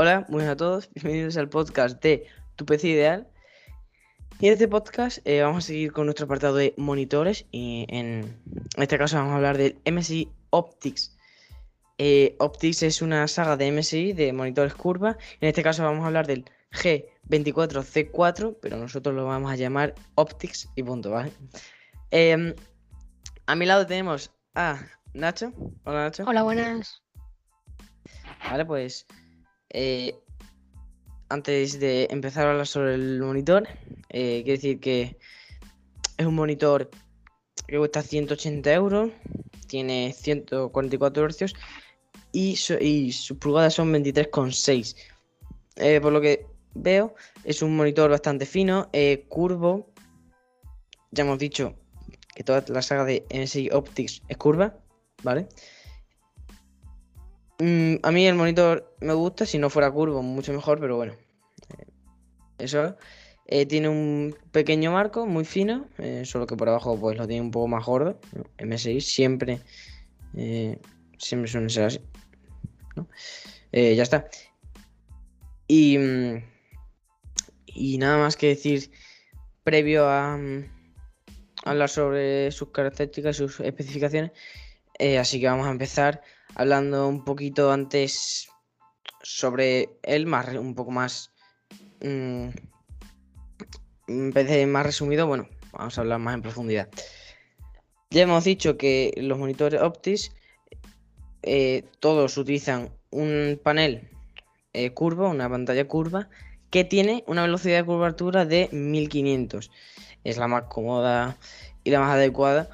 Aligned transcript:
Hola, 0.00 0.24
buenas 0.28 0.52
a 0.52 0.56
todos, 0.56 0.88
bienvenidos 0.94 1.36
al 1.38 1.48
podcast 1.48 2.00
de 2.00 2.24
Tu 2.54 2.64
PC 2.64 2.86
Ideal. 2.86 3.26
Y 4.38 4.46
en 4.46 4.52
este 4.52 4.68
podcast 4.68 5.18
eh, 5.24 5.42
vamos 5.42 5.64
a 5.64 5.66
seguir 5.66 5.90
con 5.90 6.04
nuestro 6.04 6.26
apartado 6.26 6.54
de 6.54 6.72
monitores 6.76 7.46
y 7.50 7.84
en 7.88 8.40
este 8.76 8.96
caso 8.96 9.16
vamos 9.16 9.32
a 9.32 9.36
hablar 9.38 9.58
del 9.58 9.76
MSI 9.90 10.30
Optics. 10.50 11.16
Eh, 11.98 12.36
Optics 12.38 12.84
es 12.84 13.02
una 13.02 13.26
saga 13.26 13.56
de 13.56 13.72
MSI 13.72 14.12
de 14.12 14.32
monitores 14.32 14.72
curva. 14.74 15.18
En 15.40 15.48
este 15.48 15.64
caso 15.64 15.82
vamos 15.82 16.04
a 16.04 16.06
hablar 16.06 16.28
del 16.28 16.44
G24C4, 16.74 18.56
pero 18.62 18.76
nosotros 18.76 19.16
lo 19.16 19.24
vamos 19.24 19.50
a 19.50 19.56
llamar 19.56 19.96
Optics 20.14 20.68
y 20.76 20.84
punto, 20.84 21.10
¿vale? 21.10 21.32
Em, 22.12 22.54
a 23.46 23.56
mi 23.56 23.66
lado 23.66 23.84
tenemos 23.84 24.30
a 24.54 24.78
Nacho. 25.12 25.52
Hola 25.82 26.04
Nacho. 26.04 26.22
Hola, 26.24 26.44
buenas. 26.44 27.02
Vale, 28.48 28.64
pues 28.64 29.04
eh, 29.70 30.14
antes 31.28 31.78
de 31.78 32.08
empezar 32.10 32.46
a 32.46 32.50
hablar 32.52 32.66
sobre 32.66 32.94
el 32.94 33.20
monitor, 33.20 33.68
eh, 34.08 34.42
quiero 34.44 34.56
decir 34.56 34.80
que 34.80 35.18
es 36.16 36.26
un 36.26 36.34
monitor 36.34 36.90
que 37.66 37.76
cuesta 37.76 38.02
180 38.02 38.72
euros, 38.72 39.10
tiene 39.66 40.14
144 40.16 41.28
Hz 41.28 41.52
y, 42.32 42.58
y 42.80 43.12
sus 43.12 43.36
pulgadas 43.36 43.74
son 43.74 43.92
23,6. 43.92 44.96
Eh, 45.76 46.00
por 46.00 46.12
lo 46.12 46.20
que 46.20 46.46
veo, 46.74 47.14
es 47.44 47.62
un 47.62 47.76
monitor 47.76 48.10
bastante 48.10 48.46
fino, 48.46 48.90
curvo. 49.28 49.92
Ya 51.10 51.24
hemos 51.24 51.38
dicho 51.38 51.74
que 52.34 52.42
toda 52.42 52.64
la 52.68 52.82
saga 52.82 53.04
de 53.04 53.26
MSI 53.30 53.70
Optics 53.70 54.22
es 54.28 54.36
curva, 54.36 54.78
¿vale? 55.22 55.48
Mm, 57.60 57.96
a 58.02 58.12
mí 58.12 58.26
el 58.26 58.36
monitor 58.36 58.94
me 59.00 59.14
gusta, 59.14 59.44
si 59.44 59.58
no 59.58 59.68
fuera 59.68 59.90
curvo, 59.90 60.22
mucho 60.22 60.52
mejor, 60.52 60.78
pero 60.80 60.96
bueno. 60.96 61.14
Eh, 61.78 61.86
eso 62.58 62.96
eh, 63.46 63.66
tiene 63.66 63.88
un 63.88 64.36
pequeño 64.52 64.92
marco 64.92 65.26
muy 65.26 65.44
fino, 65.44 65.88
eh, 65.98 66.22
solo 66.24 66.46
que 66.46 66.56
por 66.56 66.68
abajo 66.68 66.98
pues 66.98 67.18
lo 67.18 67.26
tiene 67.26 67.42
un 67.42 67.50
poco 67.50 67.66
más 67.68 67.84
gordo. 67.84 68.20
M6 68.58 69.00
siempre, 69.00 69.60
siempre 71.18 71.50
suele 71.50 71.68
ser 71.68 71.84
así. 71.84 72.00
ya 73.72 74.02
está. 74.02 74.28
Y, 75.66 75.98
mm, 75.98 76.42
y 77.66 77.98
nada 77.98 78.18
más 78.18 78.36
que 78.36 78.48
decir 78.48 78.90
previo 79.64 80.08
a, 80.08 80.36
mm, 80.36 80.64
hablar 81.64 81.88
sobre 81.88 82.52
sus 82.52 82.70
características, 82.70 83.36
sus 83.36 83.60
especificaciones. 83.60 84.30
así 85.18 85.40
que 85.40 85.46
vamos 85.46 85.66
a 85.66 85.70
empezar 85.70 86.22
hablando 86.54 87.08
un 87.08 87.24
poquito 87.24 87.72
antes 87.72 88.48
sobre 89.22 89.90
él, 90.02 90.26
más, 90.26 90.48
un 90.54 90.74
poco 90.74 90.90
más. 90.90 91.32
Mmm, 92.00 92.48
en 94.08 94.30
vez 94.30 94.48
de 94.48 94.66
más 94.66 94.86
resumido, 94.86 95.26
bueno, 95.26 95.48
vamos 95.72 95.96
a 95.96 96.00
hablar 96.00 96.18
más 96.18 96.34
en 96.34 96.42
profundidad. 96.42 96.88
Ya 98.10 98.22
hemos 98.22 98.44
dicho 98.44 98.78
que 98.78 99.12
los 99.18 99.38
monitores 99.38 99.82
Optis 99.82 100.32
eh, 101.42 101.84
todos 102.00 102.38
utilizan 102.38 102.90
un 103.10 103.60
panel 103.62 104.08
eh, 104.72 104.90
curvo, 104.90 105.28
una 105.28 105.48
pantalla 105.48 105.86
curva, 105.86 106.28
que 106.70 106.84
tiene 106.84 107.24
una 107.26 107.42
velocidad 107.42 107.78
de 107.78 107.84
curvatura 107.84 108.46
de 108.46 108.68
1500. 108.72 109.70
Es 110.24 110.38
la 110.38 110.48
más 110.48 110.64
cómoda 110.64 111.36
y 111.84 111.90
la 111.90 112.00
más 112.00 112.10
adecuada. 112.10 112.70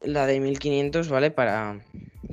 La 0.00 0.26
de 0.26 0.38
1500, 0.38 1.08
¿vale? 1.08 1.32
Para, 1.32 1.80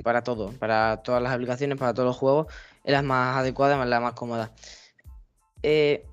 para 0.06 0.22
todo, 0.22 0.52
para 0.52 1.02
todas 1.02 1.20
las 1.20 1.32
aplicaciones, 1.32 1.76
para 1.76 1.92
todos 1.92 2.06
los 2.06 2.16
juegos, 2.16 2.46
es 2.84 2.92
la 2.92 3.02
más 3.02 3.38
adecuada, 3.38 3.84
la 3.84 3.98
más 3.98 4.12
cómoda. 4.12 4.52
Eh, 5.64 6.06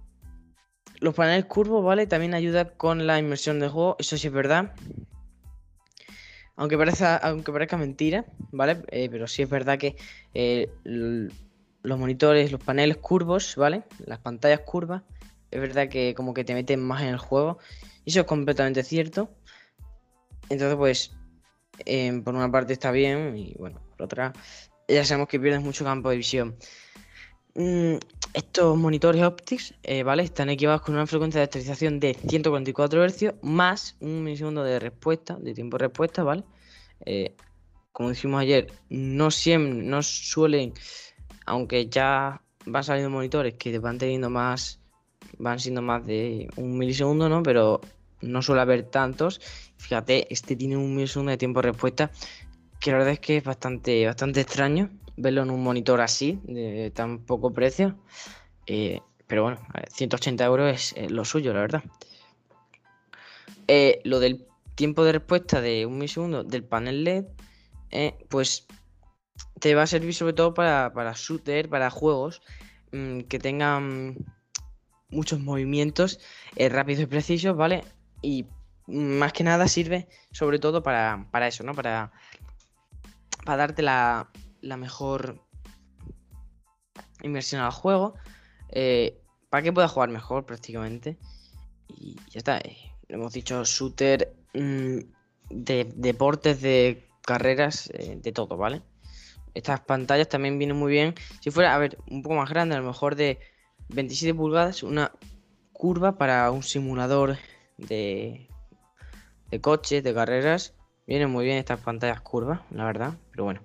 los 0.99 1.13
paneles 1.13 1.45
curvos, 1.45 1.85
¿vale? 1.85 2.07
También 2.07 2.33
ayuda 2.33 2.71
con 2.71 3.05
la 3.05 3.19
inmersión 3.19 3.59
del 3.59 3.69
juego, 3.69 3.95
eso 3.99 4.17
sí 4.17 4.25
es 4.25 4.33
verdad. 4.33 4.73
Aunque 6.55 6.75
parezca, 6.75 7.17
aunque 7.17 7.51
parezca 7.51 7.77
mentira, 7.77 8.25
¿vale? 8.51 8.81
Eh, 8.87 9.09
pero 9.11 9.27
sí 9.27 9.43
es 9.43 9.49
verdad 9.51 9.77
que 9.77 9.95
eh, 10.33 10.71
los 10.85 11.99
monitores, 11.99 12.51
los 12.51 12.63
paneles 12.63 12.97
curvos, 12.97 13.55
¿vale? 13.57 13.83
Las 14.07 14.17
pantallas 14.17 14.61
curvas, 14.61 15.03
es 15.51 15.61
verdad 15.61 15.87
que 15.87 16.15
como 16.15 16.33
que 16.33 16.43
te 16.43 16.55
meten 16.55 16.79
más 16.79 17.03
en 17.03 17.09
el 17.09 17.19
juego. 17.19 17.59
Y 18.05 18.09
eso 18.09 18.21
es 18.21 18.25
completamente 18.25 18.81
cierto. 18.81 19.29
Entonces, 20.49 20.77
pues, 20.77 21.15
por 22.23 22.35
una 22.35 22.51
parte 22.51 22.73
está 22.73 22.91
bien 22.91 23.37
y 23.37 23.55
bueno, 23.57 23.81
por 23.91 24.05
otra 24.05 24.33
ya 24.87 25.05
sabemos 25.05 25.29
que 25.29 25.39
pierdes 25.39 25.61
mucho 25.61 25.83
campo 25.83 26.09
de 26.09 26.17
visión. 26.17 26.55
Mm, 27.55 27.95
estos 28.33 28.77
monitores 28.77 29.23
Optics, 29.23 29.75
eh, 29.83 30.03
¿vale? 30.03 30.23
Están 30.23 30.49
equipados 30.49 30.81
con 30.81 30.95
una 30.95 31.05
frecuencia 31.05 31.39
de 31.39 31.45
actualización 31.45 31.99
de 31.99 32.15
144 32.15 33.05
Hz 33.07 33.35
más 33.43 33.95
un 33.99 34.23
milisegundo 34.23 34.63
de 34.63 34.79
respuesta, 34.79 35.35
de 35.35 35.53
tiempo 35.53 35.77
de 35.77 35.85
respuesta, 35.85 36.23
¿vale? 36.23 36.43
Eh, 37.05 37.35
como 37.91 38.09
dijimos 38.09 38.41
ayer, 38.41 38.71
no 38.89 39.29
siempre, 39.29 39.83
no 39.83 40.01
suelen, 40.01 40.73
aunque 41.45 41.87
ya 41.87 42.41
van 42.65 42.83
saliendo 42.83 43.11
monitores 43.11 43.53
que 43.53 43.77
van 43.77 43.99
teniendo 43.99 44.31
más, 44.31 44.79
van 45.37 45.59
siendo 45.59 45.81
más 45.83 46.05
de 46.05 46.49
un 46.55 46.77
milisegundo, 46.77 47.29
¿no? 47.29 47.43
Pero 47.43 47.81
no 48.21 48.41
suele 48.41 48.61
haber 48.61 48.83
tantos. 48.83 49.41
Fíjate, 49.83 50.33
este 50.33 50.55
tiene 50.55 50.77
un 50.77 50.95
milisegundo 50.95 51.31
de 51.31 51.37
tiempo 51.37 51.61
de 51.61 51.71
respuesta, 51.71 52.09
que 52.79 52.91
la 52.91 52.99
verdad 52.99 53.13
es 53.13 53.19
que 53.19 53.37
es 53.37 53.43
bastante, 53.43 54.05
bastante 54.05 54.39
extraño 54.39 54.89
verlo 55.17 55.43
en 55.43 55.51
un 55.51 55.61
monitor 55.61 55.99
así, 55.99 56.39
de 56.45 56.89
tan 56.91 57.19
poco 57.19 57.51
precio. 57.53 57.97
Eh, 58.65 59.01
pero 59.27 59.43
bueno, 59.43 59.59
180 59.91 60.45
euros 60.45 60.93
es 60.95 61.11
lo 61.11 61.25
suyo, 61.25 61.53
la 61.53 61.59
verdad. 61.59 61.83
Eh, 63.67 63.99
lo 64.05 64.21
del 64.21 64.45
tiempo 64.75 65.03
de 65.03 65.11
respuesta 65.11 65.59
de 65.59 65.85
un 65.85 65.97
milisegundo 65.97 66.45
del 66.45 66.63
panel 66.63 67.03
LED, 67.03 67.25
eh, 67.91 68.15
pues 68.29 68.65
te 69.59 69.75
va 69.75 69.83
a 69.83 69.87
servir 69.87 70.13
sobre 70.13 70.33
todo 70.33 70.53
para, 70.53 70.93
para 70.93 71.11
shooter, 71.13 71.67
para 71.67 71.89
juegos 71.89 72.41
mm, 72.93 73.21
que 73.21 73.37
tengan 73.37 74.15
muchos 75.09 75.41
movimientos 75.41 76.21
rápidos 76.57 77.03
y 77.03 77.05
precisos, 77.05 77.57
¿vale? 77.57 77.83
y 78.23 78.45
más 78.87 79.33
que 79.33 79.43
nada 79.43 79.67
sirve 79.67 80.07
sobre 80.31 80.59
todo 80.59 80.83
para, 80.83 81.47
eso, 81.47 81.63
¿no? 81.63 81.73
Para, 81.73 82.11
para 83.45 83.57
darte 83.57 83.81
la, 83.81 84.29
mejor 84.61 85.41
inversión 87.21 87.61
al 87.61 87.71
juego. 87.71 88.15
Eh, 88.69 89.19
para 89.49 89.61
que 89.61 89.71
puedas 89.73 89.91
jugar 89.91 90.09
mejor 90.09 90.45
prácticamente. 90.45 91.17
Y 91.87 92.15
ya 92.29 92.39
está. 92.39 92.57
Eh, 92.57 92.77
hemos 93.07 93.33
dicho 93.33 93.63
shooter 93.63 94.35
mm, 94.53 94.97
de 95.49 95.91
deportes, 95.95 96.61
de 96.61 97.07
carreras, 97.21 97.89
eh, 97.93 98.17
de 98.21 98.31
todo, 98.31 98.57
¿vale? 98.57 98.81
Estas 99.53 99.81
pantallas 99.81 100.27
también 100.27 100.57
vienen 100.57 100.77
muy 100.77 100.91
bien. 100.91 101.13
Si 101.39 101.51
fuera, 101.51 101.75
a 101.75 101.77
ver, 101.77 101.99
un 102.09 102.23
poco 102.23 102.35
más 102.35 102.49
grande, 102.49 102.75
a 102.75 102.79
lo 102.79 102.87
mejor 102.87 103.15
de 103.15 103.39
27 103.89 104.33
pulgadas, 104.33 104.81
una 104.81 105.11
curva 105.71 106.17
para 106.17 106.49
un 106.49 106.63
simulador 106.63 107.37
de, 107.77 108.47
de 109.53 109.61
coches, 109.61 110.03
de 110.03 110.15
carreras. 110.15 110.73
Vienen 111.05 111.29
muy 111.29 111.45
bien 111.45 111.57
estas 111.57 111.79
pantallas 111.79 112.21
curvas, 112.21 112.61
la 112.71 112.85
verdad, 112.85 113.13
pero 113.29 113.43
bueno. 113.43 113.61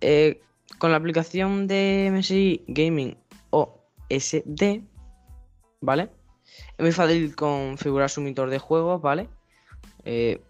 Eh, 0.00 0.40
con 0.78 0.90
la 0.90 0.96
aplicación 0.96 1.68
de 1.68 2.10
MSI 2.12 2.64
Gaming 2.66 3.16
OSD, 3.50 4.82
¿vale? 5.80 6.10
Es 6.76 6.80
muy 6.80 6.90
fácil 6.90 7.36
configurar 7.36 8.10
su 8.10 8.20
monitor 8.20 8.50
de 8.50 8.58
juegos, 8.58 9.00
¿vale? 9.00 9.28
Eh, 10.04 10.42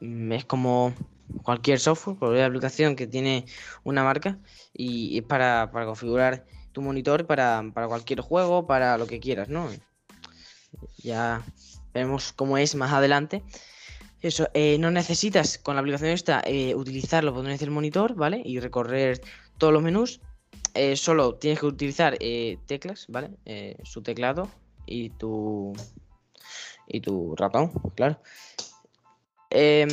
es 0.00 0.44
como 0.44 0.94
cualquier 1.42 1.80
software, 1.80 2.16
cualquier 2.16 2.44
aplicación 2.44 2.94
que 2.94 3.08
tiene 3.08 3.44
una 3.82 4.04
marca 4.04 4.38
y 4.72 5.18
es 5.18 5.24
para, 5.24 5.68
configurar 5.72 6.46
tu 6.70 6.80
monitor 6.80 7.26
para, 7.26 7.64
para, 7.74 7.88
cualquier 7.88 8.20
juego, 8.20 8.68
para 8.68 8.96
lo 8.98 9.08
que 9.08 9.18
quieras, 9.18 9.48
¿no? 9.48 9.68
Ya 10.98 11.42
veremos 11.92 12.32
cómo 12.32 12.58
es 12.58 12.74
más 12.74 12.92
adelante. 12.92 13.42
Eso, 14.22 14.48
eh, 14.52 14.76
no 14.78 14.90
necesitas 14.90 15.56
con 15.58 15.76
la 15.76 15.80
aplicación 15.80 16.10
esta 16.10 16.42
eh, 16.44 16.74
utilizar 16.74 17.24
los 17.24 17.34
botones 17.34 17.60
del 17.60 17.70
monitor, 17.70 18.14
¿vale? 18.14 18.42
Y 18.44 18.60
recorrer 18.60 19.20
todos 19.56 19.72
los 19.72 19.82
menús. 19.82 20.20
Eh, 20.74 20.96
solo 20.96 21.34
tienes 21.36 21.58
que 21.60 21.66
utilizar 21.66 22.18
teclas, 22.66 23.06
¿vale? 23.08 23.30
su 23.82 24.02
teclado 24.02 24.48
y 24.86 25.10
tu 25.10 25.72
y 26.86 27.00
tu 27.00 27.34
ratón, 27.36 27.72
claro. 27.96 28.20
Em, 29.50 29.88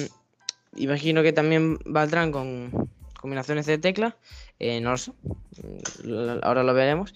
imagino 0.75 1.23
que 1.23 1.33
también 1.33 1.79
valdrán 1.85 2.31
con 2.31 2.89
combinaciones 3.19 3.65
de 3.65 3.77
teclas. 3.77 4.13
no 4.59 4.91
lo 4.91 4.97
sé. 4.97 5.13
Ahora 6.43 6.63
lo 6.63 6.73
veremos. 6.73 7.13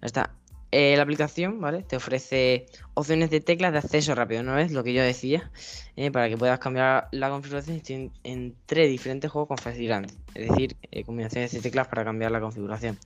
Ya 0.00 0.06
está. 0.06 0.34
Eh, 0.78 0.94
la 0.94 1.04
aplicación, 1.04 1.58
¿vale? 1.58 1.84
Te 1.84 1.96
ofrece 1.96 2.66
opciones 2.92 3.30
de 3.30 3.40
teclas 3.40 3.72
de 3.72 3.78
acceso 3.78 4.14
rápido, 4.14 4.42
¿no 4.42 4.58
es? 4.58 4.72
Lo 4.72 4.84
que 4.84 4.92
yo 4.92 5.02
decía, 5.02 5.50
eh, 5.96 6.10
para 6.10 6.28
que 6.28 6.36
puedas 6.36 6.58
cambiar 6.58 7.08
la 7.12 7.30
configuración 7.30 8.12
entre 8.24 8.86
diferentes 8.86 9.30
juegos 9.30 9.48
con 9.48 9.56
facilidad. 9.56 10.04
Es 10.34 10.50
decir, 10.50 10.76
eh, 10.90 11.02
combinaciones 11.02 11.52
de 11.52 11.62
teclas 11.62 11.88
para 11.88 12.04
cambiar 12.04 12.30
la 12.30 12.40
configuración. 12.42 12.98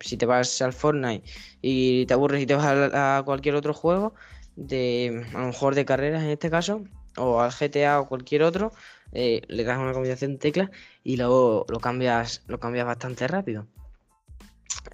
si 0.00 0.16
te 0.16 0.24
vas 0.24 0.62
al 0.62 0.72
Fortnite 0.72 1.28
y 1.62 2.06
te 2.06 2.14
aburres 2.14 2.40
y 2.40 2.46
te 2.46 2.54
vas 2.54 2.66
a, 2.94 3.22
cualquier 3.24 3.56
otro 3.56 3.74
juego, 3.74 4.14
de, 4.54 5.26
a 5.34 5.40
lo 5.40 5.46
mejor 5.48 5.74
de 5.74 5.84
carreras 5.84 6.22
en 6.22 6.30
este 6.30 6.48
caso, 6.48 6.84
o 7.16 7.40
al 7.40 7.50
GTA 7.50 7.98
o 7.98 8.08
cualquier 8.08 8.44
otro, 8.44 8.70
le 9.12 9.64
das 9.64 9.78
una 9.78 9.92
combinación 9.92 10.34
de 10.34 10.38
teclas 10.38 10.70
y 11.02 11.16
luego 11.16 11.66
lo 11.68 11.80
cambias, 11.80 12.44
lo 12.46 12.60
cambias 12.60 12.86
bastante 12.86 13.26
rápido. 13.26 13.66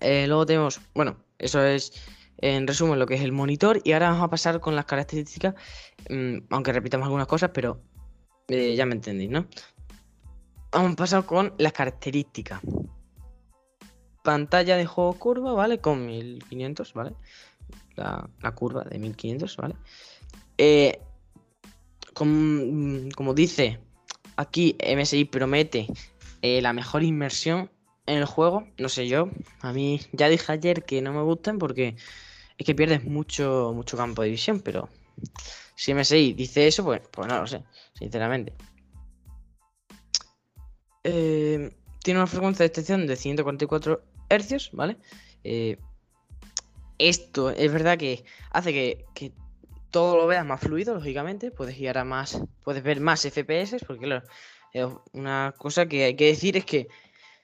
Luego 0.00 0.46
tenemos, 0.46 0.80
bueno, 0.94 1.27
eso 1.38 1.64
es 1.64 1.92
en 2.38 2.66
resumen 2.66 2.98
lo 2.98 3.06
que 3.06 3.14
es 3.14 3.22
el 3.22 3.32
monitor 3.32 3.80
y 3.84 3.92
ahora 3.92 4.10
vamos 4.10 4.24
a 4.24 4.30
pasar 4.30 4.60
con 4.60 4.76
las 4.76 4.84
características, 4.84 5.54
mm, 6.08 6.38
aunque 6.50 6.72
repitamos 6.72 7.06
algunas 7.06 7.26
cosas, 7.26 7.50
pero 7.52 7.80
ya 8.48 8.86
me 8.86 8.94
entendéis, 8.94 9.30
¿no? 9.30 9.46
Vamos 10.70 10.92
a 10.92 10.96
pasar 10.96 11.24
con 11.24 11.54
las 11.58 11.72
características 11.72 12.60
pantalla 14.28 14.76
de 14.76 14.84
juego 14.84 15.14
curva, 15.14 15.54
¿vale? 15.54 15.78
Con 15.78 16.04
1500, 16.04 16.92
¿vale? 16.92 17.12
La, 17.96 18.52
curva 18.54 18.84
de 18.84 18.98
1500, 18.98 19.56
¿vale? 19.56 19.74
Eh, 20.58 21.00
como, 22.12 23.32
dice 23.32 23.80
aquí, 24.36 24.76
MSI 24.84 25.24
promete 25.24 25.86
eh, 26.42 26.60
la 26.60 26.74
mejor 26.74 27.04
inmersión 27.04 27.70
en 28.08 28.18
el 28.18 28.24
juego. 28.24 28.66
No 28.78 28.88
sé 28.88 29.06
yo, 29.06 29.30
a 29.60 29.72
mí 29.72 30.00
ya 30.12 30.28
dije 30.28 30.52
ayer 30.52 30.84
que 30.84 31.02
no 31.02 31.12
me 31.12 31.22
gustan 31.22 31.58
porque 31.58 31.96
es 32.56 32.66
que 32.66 32.74
pierdes 32.74 33.04
mucho, 33.04 33.72
mucho 33.74 33.96
campo 33.96 34.22
de 34.22 34.30
visión, 34.30 34.60
pero 34.60 34.88
si 35.76 35.94
MSI 35.94 36.32
dice 36.32 36.66
eso, 36.66 36.84
pues, 36.84 37.02
pues 37.10 37.28
no 37.28 37.40
lo 37.40 37.46
sé, 37.46 37.62
sinceramente. 37.94 38.54
Eh, 41.04 41.70
tiene 42.02 42.20
una 42.20 42.26
frecuencia 42.26 42.64
de 42.64 42.68
extensión 42.68 43.06
de 43.06 43.16
144 43.16 44.02
hercios, 44.28 44.70
¿vale? 44.72 44.96
Eh, 45.44 45.78
esto 46.98 47.50
es 47.50 47.72
verdad 47.72 47.96
que 47.96 48.24
hace 48.50 48.72
que, 48.72 49.32
todo 49.90 50.18
lo 50.18 50.26
veas 50.26 50.44
más 50.44 50.60
fluido, 50.60 50.94
lógicamente. 50.94 51.50
Puedes 51.50 51.78
guiar 51.78 51.96
a 51.96 52.04
más, 52.04 52.42
puedes 52.62 52.82
ver 52.82 53.00
más 53.00 53.24
FPS, 53.24 53.78
porque 53.86 54.04
claro, 54.04 55.02
una 55.12 55.54
cosa 55.56 55.86
que 55.86 56.04
hay 56.04 56.16
que 56.16 56.26
decir 56.26 56.56
es 56.56 56.64
que 56.66 56.88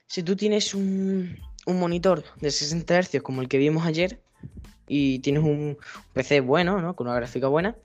si 0.07 0.23
tú 0.23 0.35
tienes 0.35 0.73
un, 0.73 1.37
monitor 1.67 2.23
de 2.41 2.51
60 2.51 2.95
hercios 2.95 3.23
como 3.23 3.41
el 3.41 3.47
que 3.47 3.57
vimos 3.57 3.85
ayer 3.85 4.19
y 4.87 5.19
tienes 5.19 5.43
un 5.43 5.77
PC 6.13 6.41
bueno, 6.41 6.79
¿no? 6.79 6.95
Con 6.95 7.07
una 7.07 7.15
gráfica 7.15 7.47
buena, 7.47 7.75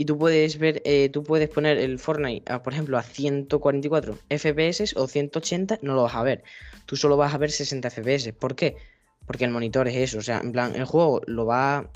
y 0.00 0.06
tú 0.06 0.16
puedes 0.16 0.58
ver, 0.58 0.80
eh, 0.86 1.10
tú 1.10 1.22
puedes 1.22 1.50
poner 1.50 1.76
el 1.76 1.98
Fortnite, 1.98 2.58
por 2.60 2.72
ejemplo, 2.72 2.96
a 2.96 3.02
144 3.02 4.18
FPS 4.30 4.94
o 4.96 5.06
180, 5.06 5.78
no 5.82 5.94
lo 5.94 6.04
vas 6.04 6.14
a 6.14 6.22
ver. 6.22 6.42
Tú 6.86 6.96
solo 6.96 7.18
vas 7.18 7.34
a 7.34 7.38
ver 7.38 7.50
60 7.50 7.90
FPS. 7.90 8.32
¿Por 8.32 8.54
qué? 8.54 8.76
Porque 9.26 9.44
el 9.44 9.50
monitor 9.50 9.86
es 9.88 9.96
eso. 9.96 10.16
O 10.16 10.22
sea, 10.22 10.40
en 10.40 10.52
plan, 10.52 10.74
el 10.74 10.86
juego 10.86 11.20
lo 11.26 11.44
va. 11.44 11.90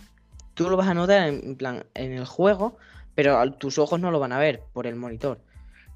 Tú 0.53 0.69
lo 0.69 0.77
vas 0.77 0.89
a 0.89 0.93
notar 0.93 1.29
en 1.29 1.57
plan 1.57 1.87
en 1.95 2.13
el 2.13 2.27
juego, 2.27 2.77
pero 3.15 3.51
tus 3.55 3.79
ojos 3.79 3.99
no 3.99 4.11
lo 4.11 4.21
van 4.21 4.33
a 4.33 4.39
ver 4.39 4.63
por 4.75 4.87
el 4.87 4.97
monitor. 4.97 5.41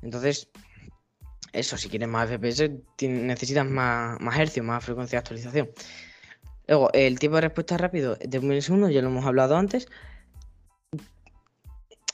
Entonces, 0.01 0.49
eso, 1.53 1.77
si 1.77 1.89
quieres 1.89 2.09
más 2.09 2.29
FPS, 2.29 2.71
necesitas 3.03 3.67
más, 3.67 4.21
más 4.21 4.39
hercios, 4.39 4.65
más 4.65 4.85
frecuencia 4.85 5.17
de 5.17 5.21
actualización. 5.21 5.71
Luego, 6.67 6.91
el 6.93 7.19
tiempo 7.19 7.37
de 7.37 7.43
respuesta 7.43 7.79
rápido 7.79 8.17
de 8.17 8.39
un 8.39 8.49
milisegundo, 8.49 8.91
ya 8.91 9.01
lo 9.01 9.09
hemos 9.09 9.25
hablado 9.25 9.57
antes 9.57 9.89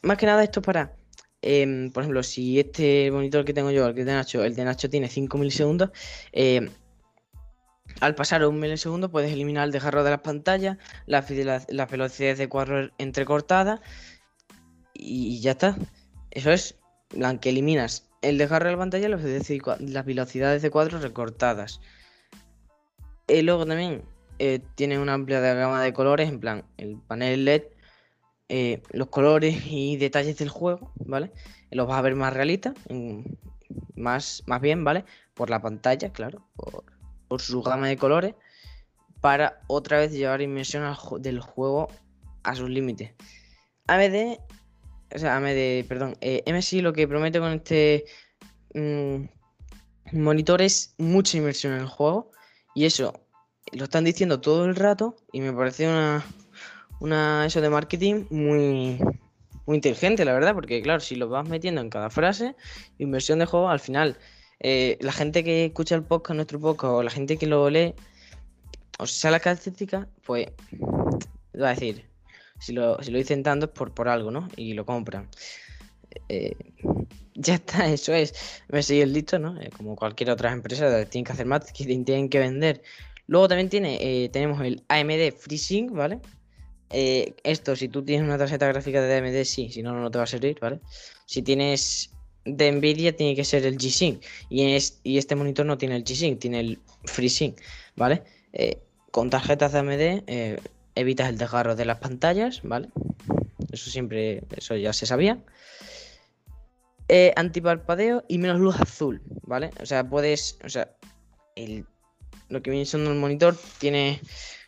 más 0.05 0.19
que 0.19 0.27
nada 0.27 0.45
esto 0.45 0.63
para, 0.63 0.97
em, 1.43 1.91
por 1.91 2.03
ejemplo, 2.03 2.23
si 2.23 2.61
este 2.61 3.11
monitor 3.11 3.45
que 3.45 3.55
tengo 3.55 3.71
yo, 3.71 3.87
el 3.87 3.95
de 3.95 4.05
Nacho, 4.05 4.45
el 4.45 4.55
de 4.55 4.65
Nacho 4.65 4.89
tiene 4.91 5.09
5 5.09 5.39
milisegundos, 5.39 5.91
em, 6.33 6.71
al 8.01 8.15
pasar 8.15 8.45
un 8.47 8.61
milisegundo 8.61 9.11
puedes 9.11 9.33
eliminar 9.33 9.65
el 9.67 9.73
desgarro 9.73 10.05
de 10.05 10.11
las 10.11 10.21
pantallas, 10.21 10.79
las 11.07 11.31
la 11.69 11.87
velocidades 11.87 12.39
de 12.39 12.49
cuadro 12.49 12.91
entrecortadas 12.99 13.81
y 14.95 15.41
ya 15.41 15.53
está. 15.53 15.77
Eso 16.31 16.51
es, 16.51 16.77
que 17.41 17.51
eliminas 17.51 18.11
el 18.25 18.39
desgarro 18.39 18.67
de 18.67 18.73
la 18.73 18.79
pantalla 18.79 19.07
y 19.07 19.61
las 19.87 20.05
velocidades 20.05 20.63
de 20.63 20.71
cuadro 20.71 20.99
recortadas. 20.99 21.81
Y 23.29 23.43
luego 23.43 23.67
también 23.67 24.03
eh, 24.39 24.61
tiene 24.75 24.99
una 24.99 25.15
amplia 25.15 25.41
gama 25.41 25.83
de 25.83 25.93
colores, 25.93 26.29
en 26.29 26.41
plan, 26.41 26.65
el 26.77 26.99
panel 26.99 27.45
LED 27.45 27.63
eh, 28.51 28.83
los 28.91 29.09
colores 29.09 29.63
y 29.67 29.97
detalles 29.97 30.37
del 30.37 30.51
juego, 30.51 30.93
¿vale? 30.97 31.33
Los 31.71 31.89
vas 31.89 31.99
a 31.99 32.03
ver 32.03 32.15
más 32.15 32.33
realistas, 32.35 32.75
más, 33.97 34.43
más 34.47 34.61
bien, 34.61 34.85
¿vale? 34.85 35.05
Por 35.33 35.49
la 35.49 35.63
pantalla, 35.63 36.13
claro, 36.13 36.47
por, 36.55 37.41
su 37.41 37.63
gama 37.63 37.89
de 37.89 37.97
colores, 37.97 38.35
para 39.21 39.61
otra 39.67 39.99
vez 39.99 40.13
llevar 40.13 40.43
inmersión 40.43 40.85
del 41.21 41.41
juego 41.41 41.89
a 42.43 42.55
sus 42.55 42.69
límites. 42.69 43.15
AMD, 43.87 44.39
o 45.15 45.19
sea, 45.19 45.37
AMD, 45.37 45.87
perdón, 45.89 46.17
eh, 46.21 46.43
MSI 46.47 46.81
lo 46.81 46.93
que 46.93 47.09
promete 47.09 47.39
con 47.39 47.53
este 47.53 48.05
mm, 48.75 49.25
monitor 50.13 50.63
es 50.63 50.95
mucha 50.99 51.39
inmersión 51.39 51.75
en 51.75 51.81
el 51.81 51.89
juego, 51.89 52.31
y 52.75 52.85
eso 52.87 53.21
lo 53.73 53.85
están 53.85 54.05
diciendo 54.05 54.41
todo 54.41 54.65
el 54.65 54.77
rato, 54.77 55.17
y 55.33 55.41
me 55.41 55.53
parece 55.53 55.89
una 55.89 56.25
una 57.01 57.45
eso 57.47 57.61
de 57.61 57.71
marketing 57.71 58.25
muy, 58.31 58.99
muy 59.67 59.77
inteligente, 59.77 60.25
la 60.25 60.33
verdad, 60.33 60.55
porque 60.55 60.83
claro, 60.83 61.01
si 61.01 61.17
lo 61.17 61.29
vas 61.29 61.49
metiendo 61.49 61.81
en 61.81 61.91
cada 61.91 62.11
frase, 62.11 62.57
inversión 62.99 63.39
de 63.39 63.47
juego, 63.47 63.69
al 63.69 63.81
final, 63.81 64.19
eh, 64.61 64.97
la 65.01 65.13
gente 65.13 65.45
que 65.45 65.67
escucha 65.67 65.95
el 65.95 66.05
podcast, 66.05 66.37
nuestro 66.37 66.61
podcast, 66.61 66.93
o 66.95 67.03
la 67.03 67.11
gente 67.11 67.37
que 67.37 67.47
lo 67.47 67.69
lee, 67.71 67.95
o 68.99 69.07
sea 69.07 69.31
la 69.31 69.41
característica, 69.41 70.09
pues 70.25 70.49
va 71.61 71.69
a 71.69 71.75
decir, 71.75 72.09
si 72.65 72.73
lo, 72.73 73.03
si 73.03 73.11
lo 73.11 73.19
dicen 73.19 73.43
tanto 73.43 73.67
es 73.67 73.73
por, 73.73 73.93
por 73.93 74.09
algo, 74.09 74.31
¿no? 74.31 74.49
Y 74.57 74.75
lo 74.75 74.85
compran. 74.87 75.29
Eh, 76.29 76.57
ya 77.35 77.55
está, 77.55 77.89
eso 77.89 78.13
es. 78.15 78.63
Me 78.69 78.83
sigue 78.83 79.03
el 79.03 79.13
listo, 79.13 79.39
¿no? 79.39 79.61
Eh, 79.61 79.71
como 79.77 79.97
cualquier 79.97 80.31
otra 80.31 80.53
empresa, 80.53 81.05
tienen 81.07 81.25
que 81.25 81.33
hacer 81.33 81.47
más, 81.47 81.73
tienen 81.73 82.29
que 82.29 82.39
vender. 82.39 82.83
Luego 83.27 83.49
también 83.49 83.71
tiene, 83.71 84.29
tenemos 84.33 84.61
el 84.63 84.83
AMD 84.89 85.33
FreeSync, 85.39 85.93
¿vale? 85.93 86.21
Eh, 86.91 87.35
esto, 87.43 87.75
si 87.75 87.89
tú 87.89 88.05
tienes 88.05 88.25
una 88.25 88.39
tarjeta 88.39 88.69
gráfica 88.69 89.03
de 89.03 89.17
AMD, 89.17 89.45
sí, 89.45 89.69
si 89.71 89.83
no, 89.83 89.99
no 89.99 90.11
te 90.11 90.19
va 90.19 90.25
a 90.25 90.29
servir, 90.29 90.59
¿vale? 90.61 90.81
Si 91.27 91.43
tienes 91.43 92.13
de 92.45 92.71
Nvidia, 92.71 93.17
tiene 93.17 93.35
que 93.35 93.45
ser 93.45 93.67
el 93.67 93.79
G-Sync. 93.79 94.23
Y, 94.49 94.77
y 95.03 95.19
este 95.19 95.35
monitor 95.35 95.67
no 95.67 95.79
tiene 95.79 95.97
el 95.97 96.05
G-Sync, 96.05 96.39
tiene 96.39 96.61
el 96.61 96.79
FreeSync, 97.05 97.59
¿vale? 97.97 98.23
Eh, 98.53 98.79
con 99.11 99.31
tarjetas 99.31 99.73
de 99.73 99.79
AMD 99.79 99.91
eh, 100.27 100.61
evitas 100.95 101.29
el 101.29 101.39
desgarro 101.39 101.77
de 101.77 101.85
las 101.85 101.99
pantallas, 101.99 102.61
¿vale? 102.63 102.91
Eso 103.73 103.91
siempre, 103.91 104.45
eso 104.57 104.77
ya 104.77 104.93
se 104.93 105.07
sabía. 105.07 105.43
antiparpadeo 107.37 108.25
y 108.29 108.39
menos 108.39 108.61
luz 108.61 108.81
azul, 108.81 109.23
¿vale? 109.43 109.71
O 109.81 109.87
sea, 109.87 110.09
puedes, 110.09 110.59
o 110.65 110.69
sea, 110.69 110.97
el, 111.57 111.87
lo 112.49 112.63
que 112.63 112.71
viene 112.71 112.87
siendo 112.87 113.11
el 113.11 113.19
monitor 113.19 113.57
tiene 113.79 114.21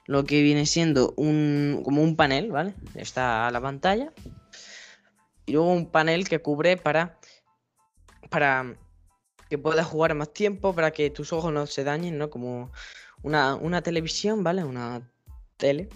lo 0.07 0.25
que 0.25 0.43
viene 0.43 0.67
siendo 0.67 1.15
un, 1.17 1.83
como 1.85 2.03
un 2.03 2.17
panel, 2.17 2.51
¿vale? 2.51 2.75
Está 2.95 3.51
la 3.51 3.61
pantalla. 3.61 4.13
Y 5.47 5.53
luego 5.53 5.73
un 5.73 5.91
panel 5.91 6.29
que 6.29 6.41
cubre 6.41 6.77
para, 6.77 7.19
para 8.31 8.77
que 9.49 9.59
puedas 9.59 9.87
jugar 9.87 10.15
más 10.15 10.33
tiempo, 10.33 10.75
para 10.75 10.91
que 10.91 11.11
tus 11.11 11.33
ojos 11.33 11.53
no 11.53 11.67
se 11.67 11.85
dañen, 11.85 12.19
¿no? 12.19 12.31
Como 12.31 12.73
una, 13.23 13.83
televisión, 13.83 14.45
¿vale? 14.45 14.65
Una 14.65 15.11
tele, 15.57 15.89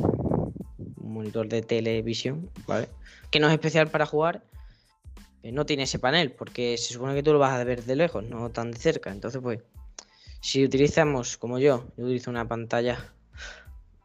monitor 1.10 1.48
de 1.48 1.62
televisión, 1.62 2.50
¿vale? 2.66 2.88
Que 3.30 3.40
no 3.40 3.48
es 3.48 3.52
especial 3.52 3.88
para 3.88 4.06
jugar. 4.06 4.42
no 5.42 5.66
tiene 5.66 5.84
ese 5.84 5.98
panel, 5.98 6.32
porque 6.32 6.76
se 6.78 6.92
supone 6.92 7.14
que 7.14 7.22
tú 7.22 7.32
lo 7.32 7.38
vas 7.38 7.52
a 7.52 7.64
ver 7.64 7.84
de 7.84 7.96
lejos, 7.96 8.24
no 8.24 8.50
tan 8.50 8.70
de 8.70 8.78
cerca. 8.78 9.10
Entonces, 9.10 9.40
pues, 9.42 9.60
si 10.40 10.64
utilizamos, 10.64 11.36
como 11.36 11.58
yo, 11.58 11.86
yo 11.96 12.04
utilizo 12.04 12.30
una 12.30 12.48
pantalla 12.48 13.12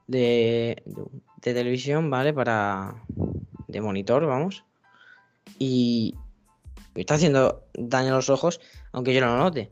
de, 0.07 0.83
televisión, 1.41 2.09
¿vale? 2.09 2.33
Para. 2.33 2.95
de 3.67 3.81
monitor, 3.81 4.25
vamos. 4.25 4.63
Y. 5.59 6.15
Me 6.93 7.01
está 7.01 7.15
haciendo 7.15 7.65
daño 7.73 8.13
a 8.13 8.15
los 8.15 8.29
ojos, 8.29 8.61
aunque 8.93 9.13
yo 9.13 9.19
no 9.19 9.27
lo 9.27 9.37
note. 9.37 9.69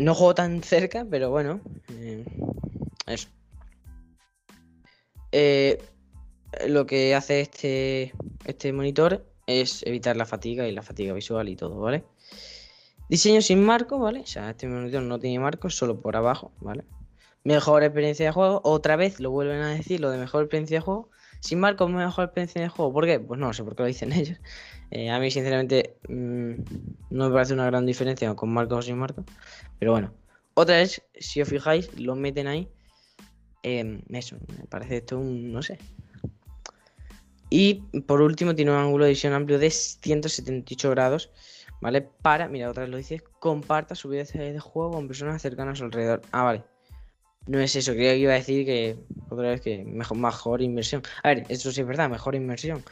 No 0.00 0.14
juego 0.14 0.34
tan 0.34 0.62
cerca, 0.62 1.06
pero 1.08 1.30
bueno. 1.30 1.60
Eh, 1.90 2.24
eso. 3.06 3.28
Eh, 5.36 5.82
lo 6.68 6.86
que 6.86 7.14
hace 7.16 7.40
este, 7.40 8.12
este 8.44 8.72
monitor 8.72 9.26
es 9.48 9.82
evitar 9.84 10.16
la 10.16 10.26
fatiga 10.26 10.68
y 10.68 10.72
la 10.72 10.82
fatiga 10.82 11.12
visual 11.12 11.48
y 11.48 11.56
todo, 11.56 11.80
¿vale? 11.80 12.04
Diseño 13.08 13.42
sin 13.42 13.64
marco, 13.64 13.98
¿vale? 13.98 14.20
O 14.20 14.26
sea, 14.26 14.50
este 14.50 14.68
monitor 14.68 15.02
no 15.02 15.18
tiene 15.18 15.40
marco, 15.40 15.68
solo 15.70 16.00
por 16.00 16.16
abajo, 16.16 16.52
¿vale? 16.60 16.84
mejor 17.44 17.82
experiencia 17.82 18.26
de 18.26 18.32
juego. 18.32 18.60
Otra 18.64 18.96
vez 18.96 19.20
lo 19.20 19.30
vuelven 19.30 19.60
a 19.60 19.70
decir, 19.70 20.00
lo 20.00 20.10
de 20.10 20.18
mejor 20.18 20.42
experiencia 20.44 20.78
de 20.78 20.80
juego. 20.82 21.10
Sin 21.40 21.60
marcos, 21.60 21.90
mejor 21.90 22.24
experiencia 22.24 22.62
de 22.62 22.68
juego. 22.68 22.92
¿Por 22.92 23.04
qué? 23.04 23.20
Pues 23.20 23.38
no 23.38 23.52
sé 23.52 23.62
por 23.64 23.76
qué 23.76 23.82
lo 23.82 23.86
dicen 23.86 24.12
ellos. 24.14 24.38
Eh, 24.90 25.10
a 25.10 25.18
mí, 25.18 25.30
sinceramente, 25.30 25.96
mm, 26.08 26.52
no 27.10 27.28
me 27.28 27.34
parece 27.34 27.54
una 27.54 27.66
gran 27.66 27.86
diferencia 27.86 28.34
con 28.34 28.52
marcos 28.52 28.78
o 28.78 28.82
sin 28.82 28.98
marcos. 28.98 29.24
Pero 29.78 29.92
bueno. 29.92 30.12
Otra 30.54 30.76
vez, 30.76 31.02
si 31.18 31.42
os 31.42 31.48
fijáis, 31.48 31.98
lo 31.98 32.14
meten 32.14 32.46
ahí 32.46 32.68
Em, 33.64 34.02
eso, 34.10 34.36
me 34.58 34.66
parece 34.66 34.98
esto 34.98 35.18
un, 35.18 35.50
no 35.50 35.62
sé. 35.62 35.78
Y 37.48 37.76
por 38.06 38.20
último 38.20 38.54
tiene 38.54 38.72
un 38.72 38.76
ángulo 38.76 39.04
de 39.04 39.12
visión 39.12 39.32
amplio 39.32 39.58
de 39.58 39.70
178 39.70 40.90
grados, 40.90 41.30
¿vale? 41.80 42.02
Para, 42.02 42.46
mira, 42.46 42.68
otra 42.68 42.82
vez 42.82 42.90
lo 42.90 42.98
dice, 42.98 43.22
comparta 43.38 43.94
su 43.94 44.10
vida 44.10 44.24
de 44.24 44.60
juego 44.60 44.92
con 44.92 45.08
personas 45.08 45.40
cercanas 45.40 45.74
a 45.74 45.76
su 45.76 45.84
alrededor. 45.84 46.20
Ah, 46.30 46.42
vale. 46.42 46.64
No 47.46 47.58
es 47.58 47.74
eso, 47.74 47.92
creía 47.92 48.12
que 48.12 48.18
iba 48.18 48.32
a 48.32 48.36
decir 48.36 48.66
que 48.66 48.98
otra 49.30 49.48
vez 49.48 49.62
que 49.62 49.82
mejor, 49.84 50.18
mejor 50.18 50.60
inversión. 50.60 51.02
A 51.22 51.28
ver, 51.28 51.46
eso 51.48 51.72
sí 51.72 51.80
es 51.80 51.86
verdad, 51.86 52.10
mejor 52.10 52.34
inversión. 52.34 52.84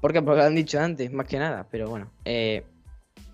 ¿Por 0.00 0.12
qué? 0.12 0.22
Porque 0.22 0.42
lo 0.42 0.46
han 0.46 0.54
dicho 0.54 0.78
antes, 0.78 1.12
más 1.12 1.26
que 1.26 1.38
nada. 1.40 1.66
Pero 1.70 1.88
bueno, 1.88 2.12
eh, 2.24 2.64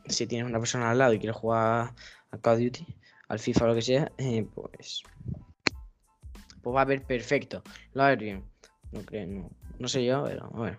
si 0.06 0.26
tienes 0.26 0.48
una 0.48 0.58
persona 0.58 0.90
al 0.90 0.98
lado 0.98 1.12
y 1.12 1.18
quieres 1.18 1.36
jugar 1.36 1.92
a 2.30 2.38
Call 2.38 2.54
of 2.54 2.60
Duty, 2.60 2.86
al 3.28 3.38
FIFA 3.38 3.64
o 3.64 3.68
lo 3.68 3.74
que 3.74 3.82
sea, 3.82 4.12
eh, 4.16 4.46
pues, 4.54 5.02
pues 6.62 6.74
va 6.74 6.82
a 6.82 6.84
ver 6.84 7.04
perfecto. 7.04 7.62
Lo 7.94 8.02
va 8.02 8.08
a 8.08 8.10
ver 8.10 8.18
bien. 8.18 8.44
No 8.92 9.02
creo, 9.02 9.50
no, 9.78 9.88
sé 9.88 10.04
yo, 10.04 10.24
pero 10.24 10.48
bueno. 10.50 10.78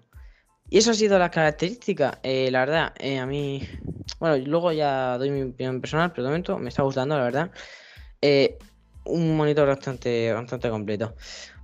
Y 0.69 0.77
eso 0.77 0.91
ha 0.91 0.93
sido 0.93 1.17
las 1.19 1.31
características. 1.31 2.19
Eh, 2.23 2.49
la 2.51 2.59
verdad, 2.59 2.93
a 3.19 3.25
mí. 3.25 3.67
Bueno, 4.19 4.37
luego 4.45 4.71
ya 4.71 5.17
doy 5.17 5.31
mi 5.31 5.41
opinión 5.43 5.81
personal, 5.81 6.11
pero 6.11 6.23
de 6.23 6.29
momento 6.29 6.57
me 6.57 6.69
está 6.69 6.83
gustando, 6.83 7.17
la 7.17 7.23
verdad. 7.23 7.51
un 9.05 9.35
monitor 9.35 9.67
bastante, 9.67 10.31
bastante 10.33 10.69
completo. 10.69 11.15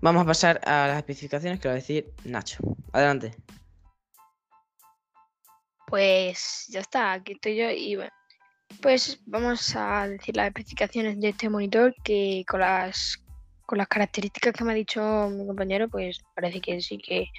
Vamos 0.02 0.24
a 0.24 0.26
pasar 0.26 0.62
a 0.64 0.88
las 0.88 0.98
especificaciones 0.98 1.60
que 1.60 1.68
va 1.68 1.74
a 1.74 1.76
decir 1.76 2.12
Nacho. 2.24 2.58
Adelante. 2.94 3.36
Pues 5.88 6.68
ya 6.70 6.82
está, 6.82 7.14
aquí 7.14 7.32
estoy 7.32 7.56
yo 7.56 7.70
y 7.72 7.96
bueno, 7.96 8.12
pues 8.82 9.22
vamos 9.26 9.74
a 9.76 10.08
decir 10.08 10.36
las 10.36 10.48
especificaciones 10.48 11.20
de 11.20 11.30
este 11.30 11.50
monitor 11.50 11.96
que 12.04 12.44
con 12.48 12.60
las 12.60 13.24
con 13.68 13.78
las 13.78 13.88
características 13.90 14.54
que 14.54 14.64
me 14.64 14.72
ha 14.72 14.76
dicho 14.76 15.30
mi 15.30 15.46
compañero, 15.46 15.90
pues 15.90 16.24
parece 16.34 16.62
que 16.62 16.82
sí 16.82 16.98
que, 16.98 17.30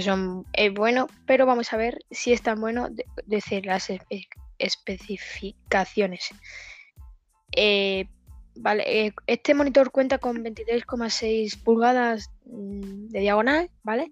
son 0.00 0.44
buenos, 0.74 1.08
pero 1.26 1.46
vamos 1.46 1.72
a 1.72 1.76
ver 1.76 1.98
si 2.10 2.32
es 2.32 2.42
tan 2.42 2.60
bueno 2.60 2.88
decir 3.26 3.64
las 3.64 3.88
especificaciones. 4.58 6.30
Eh, 7.54 8.06
vale, 8.56 9.06
eh, 9.06 9.12
este 9.26 9.54
monitor 9.54 9.90
cuenta 9.90 10.18
con 10.18 10.42
23,6 10.42 11.62
pulgadas 11.62 12.30
mm, 12.46 13.08
de 13.08 13.20
diagonal, 13.20 13.70
¿vale? 13.82 14.10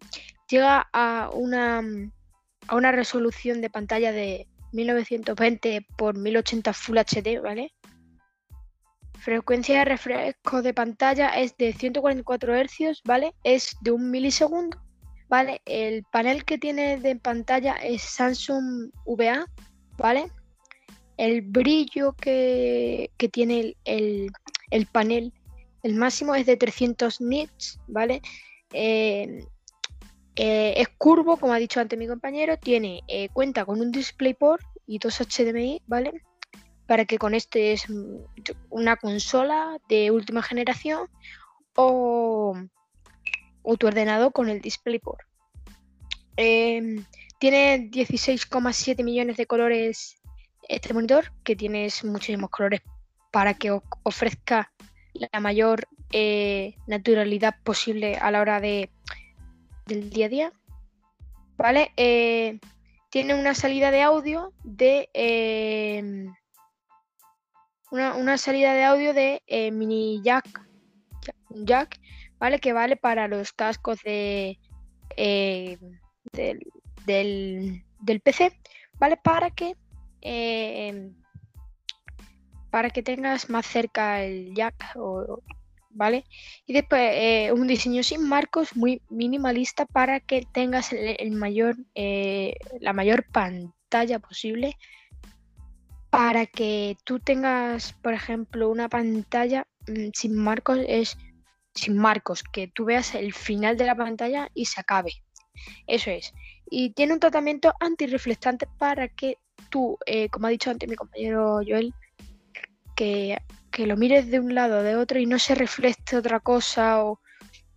Llega 0.49 0.89
a 0.93 1.31
una 1.33 1.83
a 2.69 2.77
una 2.77 2.93
resolución 2.93 3.61
de 3.61 3.71
pantalla 3.71 4.13
de 4.13 4.47
1920 4.73 5.77
x 5.77 5.87
1080 6.15 6.73
Full 6.73 6.99
HD, 6.99 7.41
¿vale? 7.43 7.73
Frecuencia 9.21 9.81
de 9.81 9.85
refresco 9.85 10.63
de 10.63 10.73
pantalla 10.73 11.29
es 11.29 11.55
de 11.59 11.75
144 11.75 12.55
Hz, 12.55 13.03
¿vale? 13.05 13.35
Es 13.45 13.77
de 13.83 13.91
un 13.91 14.11
milisegundo, 14.11 14.83
¿vale? 15.29 15.61
El 15.67 16.05
panel 16.05 16.47
que 16.47 16.57
tiene 16.57 16.99
de 16.99 17.17
pantalla 17.17 17.75
es 17.75 18.03
Samsung 18.03 18.91
VA, 19.05 19.45
¿vale? 19.99 20.33
El 21.19 21.43
brillo 21.43 22.15
que, 22.15 23.11
tiene 23.31 23.77
el, 23.85 24.31
panel, 24.91 25.35
el 25.83 25.95
máximo 25.97 26.35
es 26.35 26.47
de 26.47 26.57
300 26.57 27.21
nits, 27.21 27.79
¿vale? 27.89 28.23
Eh, 28.73 29.45
eh, 30.37 30.75
es 30.79 30.89
curvo, 30.97 31.37
como 31.37 31.53
ha 31.53 31.59
dicho 31.59 31.79
antes 31.79 31.99
mi 31.99 32.07
compañero, 32.07 32.57
tiene, 32.57 33.03
eh, 33.07 33.29
cuenta 33.35 33.67
con 33.67 33.83
un 33.83 33.93
DisplayPort 33.93 34.65
y 34.87 34.99
dos 34.99 35.21
HDMI, 35.21 35.83
¿vale? 35.87 36.23
Para 36.91 37.05
que 37.05 37.19
con 37.19 37.35
este 37.35 37.73
es 37.73 37.87
una 38.69 38.97
consola 38.97 39.79
de 39.89 40.11
última 40.11 40.43
generación 40.43 41.09
o, 41.77 42.57
tu 43.79 43.87
ordenador 43.87 44.33
con 44.33 44.49
el 44.49 44.61
DisplayPort. 44.61 45.21
Em, 46.35 47.05
tiene 47.39 47.89
16,7 47.93 49.05
millones 49.05 49.37
de 49.37 49.47
colores 49.47 50.17
este 50.69 50.93
monitor, 50.93 51.33
que 51.45 51.55
tienes 51.55 52.03
muchísimos 52.03 52.51
colores 52.51 52.81
para 53.31 53.55
que 53.55 53.71
ofrezca 54.03 54.73
la 55.13 55.39
mayor 55.39 55.87
eh, 56.11 56.75
naturalidad 56.89 57.55
posible 57.63 58.17
a 58.17 58.33
la 58.33 58.41
hora 58.41 58.61
de 58.61 58.91
del 59.87 60.11
día 60.11 60.27
a 60.27 60.29
día. 60.29 60.53
¿Vale? 61.57 61.93
Eh, 61.97 62.59
tiene 63.11 63.37
una 63.37 63.55
salida 63.55 63.93
de 63.93 64.03
audio 64.03 64.53
de. 64.65 65.09
Em, 67.93 68.17
una, 68.21 68.39
salida 68.39 68.75
de 68.75 68.85
audio 68.85 69.15
de 69.15 69.43
eh, 69.47 69.71
mini 69.71 70.21
jack, 70.23 70.47
jack, 71.51 72.01
¿vale? 72.39 72.59
Que 72.59 72.73
vale 72.73 72.97
para 72.97 73.29
los 73.29 73.53
cascos 73.53 74.01
de, 74.03 74.59
eh, 75.17 75.79
del, 76.33 76.61
del, 78.01 78.21
PC, 78.21 78.53
¿vale? 78.99 79.17
Para 79.17 79.51
que 79.51 79.77
em, 80.21 81.15
para 82.71 82.91
que 82.91 83.03
tengas 83.03 83.51
más 83.51 83.67
cerca 83.67 84.23
el 84.23 84.55
jack 84.55 84.93
o, 84.97 85.43
¿vale? 85.91 86.25
Y 86.67 86.73
después 86.73 87.01
eh, 87.15 87.53
un 87.53 87.67
diseño 87.67 88.03
sin 88.03 88.29
marcos 88.29 88.77
muy 88.77 89.03
minimalista 89.11 89.87
para 89.87 90.21
que 90.21 90.47
tengas 90.53 90.93
el, 90.93 91.33
mayor, 91.33 91.77
eh, 91.95 92.55
la 92.81 92.93
mayor 92.93 93.27
pantalla 93.31 94.19
posible. 94.21 94.77
Para 96.11 96.47
que 96.47 96.97
tú 97.05 97.21
tengas, 97.21 97.93
por 97.95 98.15
ejemplo, 98.15 98.69
una 98.69 98.89
pantalla 98.89 99.67
mm, 99.87 100.09
sin 100.13 100.37
marcos, 100.37 100.79
es 100.89 101.17
sin 101.75 101.97
marcos, 101.97 102.43
que 102.43 102.69
tú 102.69 102.85
veas 102.85 103.15
el 103.15 103.33
final 103.33 103.77
de 103.77 103.87
la 103.87 103.95
pantalla 103.95 104.51
y 104.55 104.67
se 104.67 104.81
acabe. 104.81 105.13
Eso 105.87 106.11
es. 106.11 106.33
Y 106.69 106.91
tiene 106.91 107.15
un 107.15 107.21
tratamiento 107.21 107.73
antirreflectante 107.81 108.67
para 108.79 109.09
que 109.09 109.39
tú, 109.71 109.99
eh, 110.07 110.29
como 110.31 110.47
ha 110.47 110.51
dicho 110.51 110.71
antes 110.71 110.89
mi 110.89 110.97
compañero 110.97 111.61
Joel, 111.67 111.95
que 112.97 113.39
que 113.71 113.87
lo 113.87 113.97
mires 113.97 114.31
de 114.31 114.41
un 114.41 114.55
lado 114.55 114.81
o 114.81 114.83
de 114.83 114.97
otro 114.97 115.19
y 115.19 115.27
no 115.27 115.39
se 115.39 115.55
refleje 115.55 116.17
otra 116.17 116.41
cosa 116.41 117.05
o 117.05 117.21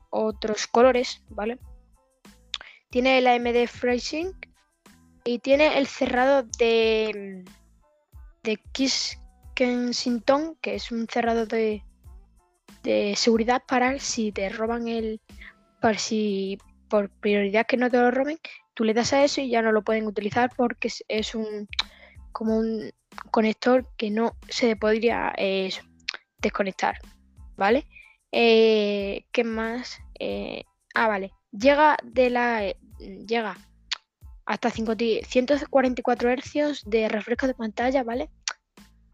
otros 0.10 0.68
colores, 0.68 1.24
¿vale? 1.30 1.60
Tiene 2.90 3.18
el 3.18 3.28
AMD 3.28 3.68
FreeSync 3.68 4.36
y 5.24 5.40
tiene 5.40 5.78
el 5.78 5.88
cerrado 5.88 6.44
de, 6.58 7.44
de 8.44 8.60
Kensington, 9.56 10.56
que 10.62 10.76
es 10.76 10.92
un 10.92 11.08
cerrado 11.08 11.46
de, 11.46 11.84
de 12.84 13.14
seguridad 13.16 13.64
para 13.68 14.00
si 14.00 14.32
te 14.32 14.50
roban 14.50 14.88
el. 14.88 15.22
para 15.82 15.98
si 15.98 16.58
por 16.90 17.10
prioridad 17.10 17.66
que 17.66 17.78
no 17.78 17.90
te 17.90 17.98
lo 17.98 18.12
roben, 18.12 18.38
tú 18.74 18.84
le 18.84 18.94
das 18.94 19.14
a 19.14 19.24
eso 19.24 19.42
y 19.42 19.50
ya 19.50 19.62
no 19.62 19.72
lo 19.72 19.84
pueden 19.84 20.06
utilizar 20.06 20.52
porque 20.56 20.90
es 21.08 21.36
un 21.36 21.68
como 22.32 22.58
un 22.58 22.92
conector 23.32 23.88
que 23.98 24.10
no 24.10 24.36
se 24.50 24.76
podría 24.76 25.34
eh, 25.38 25.70
desconectar, 26.40 26.98
¿vale? 27.56 27.88
Eh, 28.32 29.26
¿Qué 29.32 29.44
más? 29.44 30.00
Eh, 30.20 30.66
ah, 30.96 31.08
vale. 31.08 31.32
Llega 31.52 31.98
de 32.04 32.30
la. 32.30 32.74
llega 33.00 33.58
hasta 34.46 34.70
144 34.70 36.30
Hz 36.36 36.84
de 36.86 37.10
refresco 37.10 37.48
de 37.48 37.54
pantalla, 37.54 38.04
¿vale? 38.04 38.30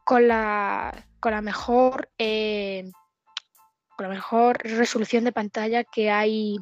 Con 0.03 0.27
la, 0.27 1.07
con 1.19 1.31
la 1.31 1.41
mejor. 1.41 2.09
con 2.17 4.07
la 4.07 4.09
mejor 4.09 4.59
resolución 4.63 5.23
de 5.23 5.31
pantalla 5.31 5.83
que 5.83 6.09
hay 6.09 6.57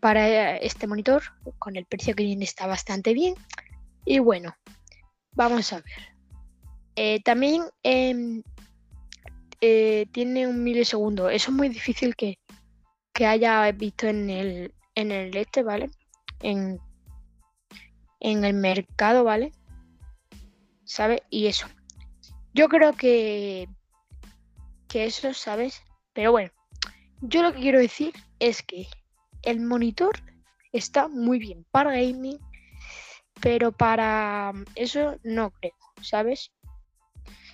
para 0.00 0.56
este 0.56 0.86
monitor. 0.86 1.22
Con 1.58 1.76
el 1.76 1.86
precio 1.86 2.14
que 2.14 2.24
viene 2.24 2.44
está 2.44 2.66
bastante 2.66 3.12
bien. 3.12 3.34
Y 4.04 4.20
bueno, 4.20 4.54
Vamos 5.38 5.72
a 5.72 5.76
ver. 5.76 6.16
Eh, 6.96 7.20
también 7.22 7.62
em, 7.84 8.42
eh, 9.60 10.06
tiene 10.10 10.48
un 10.48 10.64
milisegundo. 10.64 11.30
Eso 11.30 11.52
es 11.52 11.56
muy 11.56 11.68
difícil 11.68 12.16
que, 12.16 12.38
haya 13.24 13.70
visto 13.70 14.08
en 14.08 14.30
el, 14.30 14.74
en 14.96 15.12
el 15.12 15.36
este, 15.36 15.62
¿vale? 15.62 15.90
En, 16.40 16.80
en 18.20 18.44
el 18.44 18.54
mercado, 18.54 19.24
¿vale? 19.24 19.52
¿Sabes? 20.84 21.22
Y 21.30 21.46
eso. 21.46 21.66
Yo 22.54 22.68
creo 22.68 22.92
que, 22.94 23.68
que 24.88 25.04
eso, 25.04 25.34
¿sabes? 25.34 25.82
Pero 26.12 26.32
bueno, 26.32 26.50
yo 27.20 27.42
lo 27.42 27.52
que 27.52 27.60
quiero 27.60 27.78
decir 27.78 28.14
es 28.38 28.62
que 28.62 28.86
el 29.42 29.60
monitor 29.60 30.20
está 30.72 31.08
muy 31.08 31.38
bien 31.38 31.64
para 31.70 31.92
gaming 31.92 32.38
pero 33.40 33.72
para 33.72 34.52
eso 34.74 35.16
no 35.22 35.50
creo, 35.50 35.74
¿sabes? 36.02 36.50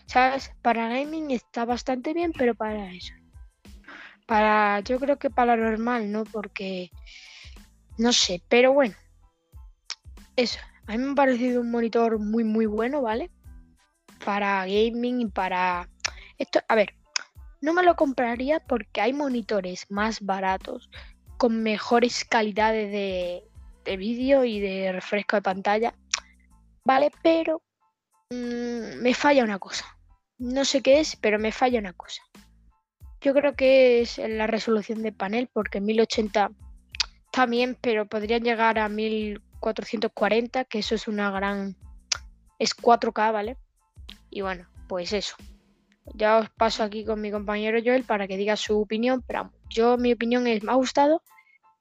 ¿Sabes? 0.06 0.52
Para 0.62 0.88
gaming 0.88 1.30
está 1.30 1.64
bastante 1.64 2.12
bien, 2.12 2.32
pero 2.36 2.54
para 2.54 2.92
eso. 2.92 3.14
Para, 4.26 4.80
yo 4.80 4.98
creo 4.98 5.18
que 5.18 5.30
para 5.30 5.56
normal, 5.56 6.10
¿no? 6.10 6.24
Porque, 6.24 6.90
no 7.98 8.12
sé, 8.12 8.42
pero 8.48 8.72
bueno. 8.72 8.94
Eso, 10.36 10.58
a 10.86 10.92
mí 10.92 10.98
me 10.98 11.12
ha 11.12 11.14
parecido 11.14 11.60
un 11.60 11.70
monitor 11.70 12.18
muy, 12.18 12.44
muy 12.44 12.66
bueno, 12.66 13.02
¿vale? 13.02 13.30
Para 14.24 14.66
gaming 14.66 15.20
y 15.20 15.26
para... 15.26 15.88
Esto, 16.38 16.60
a 16.68 16.74
ver, 16.74 16.94
no 17.60 17.72
me 17.72 17.82
lo 17.82 17.94
compraría 17.94 18.60
porque 18.60 19.00
hay 19.00 19.12
monitores 19.12 19.86
más 19.90 20.20
baratos, 20.20 20.90
con 21.36 21.62
mejores 21.62 22.24
calidades 22.24 22.90
de, 22.90 23.44
de 23.84 23.96
vídeo 23.96 24.44
y 24.44 24.60
de 24.60 24.92
refresco 24.92 25.36
de 25.36 25.42
pantalla. 25.42 25.94
Vale, 26.84 27.10
pero 27.22 27.62
mm, 28.30 29.00
me 29.00 29.14
falla 29.14 29.44
una 29.44 29.58
cosa. 29.58 29.86
No 30.38 30.64
sé 30.64 30.82
qué 30.82 31.00
es, 31.00 31.16
pero 31.16 31.38
me 31.38 31.52
falla 31.52 31.78
una 31.78 31.92
cosa. 31.92 32.22
Yo 33.20 33.32
creo 33.32 33.54
que 33.54 34.02
es 34.02 34.18
la 34.18 34.46
resolución 34.46 35.02
de 35.02 35.12
panel, 35.12 35.48
porque 35.52 35.80
1080 35.80 36.50
está 37.26 37.46
bien, 37.46 37.78
pero 37.80 38.06
podrían 38.06 38.42
llegar 38.42 38.78
a 38.78 38.88
1440, 39.64 40.64
que 40.64 40.78
eso 40.78 40.94
es 40.94 41.08
una 41.08 41.30
gran... 41.30 41.76
es 42.58 42.76
4K, 42.76 43.32
¿vale? 43.32 43.56
Y 44.30 44.42
bueno, 44.42 44.66
pues 44.88 45.12
eso. 45.12 45.36
Ya 46.14 46.38
os 46.38 46.50
paso 46.50 46.82
aquí 46.82 47.04
con 47.04 47.20
mi 47.20 47.30
compañero 47.30 47.80
Joel 47.82 48.04
para 48.04 48.28
que 48.28 48.36
diga 48.36 48.56
su 48.56 48.78
opinión, 48.78 49.24
pero 49.26 49.50
yo 49.70 49.96
mi 49.96 50.12
opinión 50.12 50.46
es, 50.46 50.62
me 50.62 50.72
ha 50.72 50.74
gustado, 50.74 51.22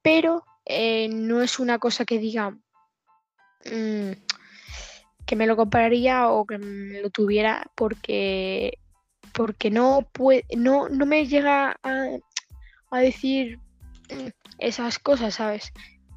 pero 0.02 0.46
eh, 0.66 1.10
no 1.10 1.42
es 1.42 1.60
una 1.60 1.78
cosa 1.78 2.06
que 2.06 2.20
diga 2.20 2.52
mm, 3.66 4.12
que 5.26 5.36
me 5.36 5.46
lo 5.46 5.58
compraría 5.58 6.30
o 6.30 6.46
que 6.46 6.58
me 6.58 7.02
lo 7.02 7.10
tuviera 7.10 7.70
porque 7.76 8.80
porque 9.34 9.72
no 9.72 10.08
puede, 10.12 10.46
no, 10.56 10.90
no 10.90 11.06
me 11.06 11.26
llega 11.26 11.78
a, 11.82 13.00
decir 13.00 13.60
mm, 14.10 14.30
esas 14.60 15.00
cosas, 15.00 15.36
¿sabes? 15.36 15.74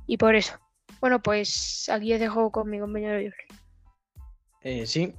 Y 0.06 0.18
por 0.18 0.34
eso. 0.36 0.58
Bueno, 1.06 1.22
pues 1.22 1.88
aquí 1.88 2.12
os 2.14 2.18
dejo 2.18 2.50
con 2.50 2.68
mi 2.68 2.80
compañero 2.80 3.12
Joel. 3.12 3.32
Eh, 4.62 4.86
sí, 4.88 5.14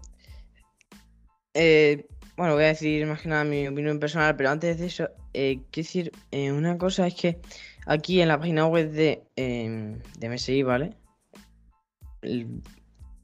eh, 1.53 2.05
bueno, 2.35 2.55
voy 2.55 2.65
a 2.65 2.67
decir 2.67 3.05
más 3.05 3.21
que 3.21 3.29
nada 3.29 3.45
mi 3.45 3.65
opinión 3.69 3.97
personal, 3.97 4.35
pero 4.35 4.49
antes 4.49 4.79
de 4.79 4.87
eso, 4.87 5.07
eh, 5.33 5.61
quiero 5.71 5.87
decir, 5.87 6.11
eh, 6.31 6.51
una 6.51 6.77
cosa 6.77 7.07
es 7.07 7.15
que 7.15 7.39
aquí 7.85 8.19
en 8.19 8.27
la 8.27 8.37
página 8.37 8.67
web 8.67 8.91
de, 8.91 9.23
em, 9.37 9.99
de 10.19 10.27
MSI, 10.27 10.61
¿vale? 10.63 10.97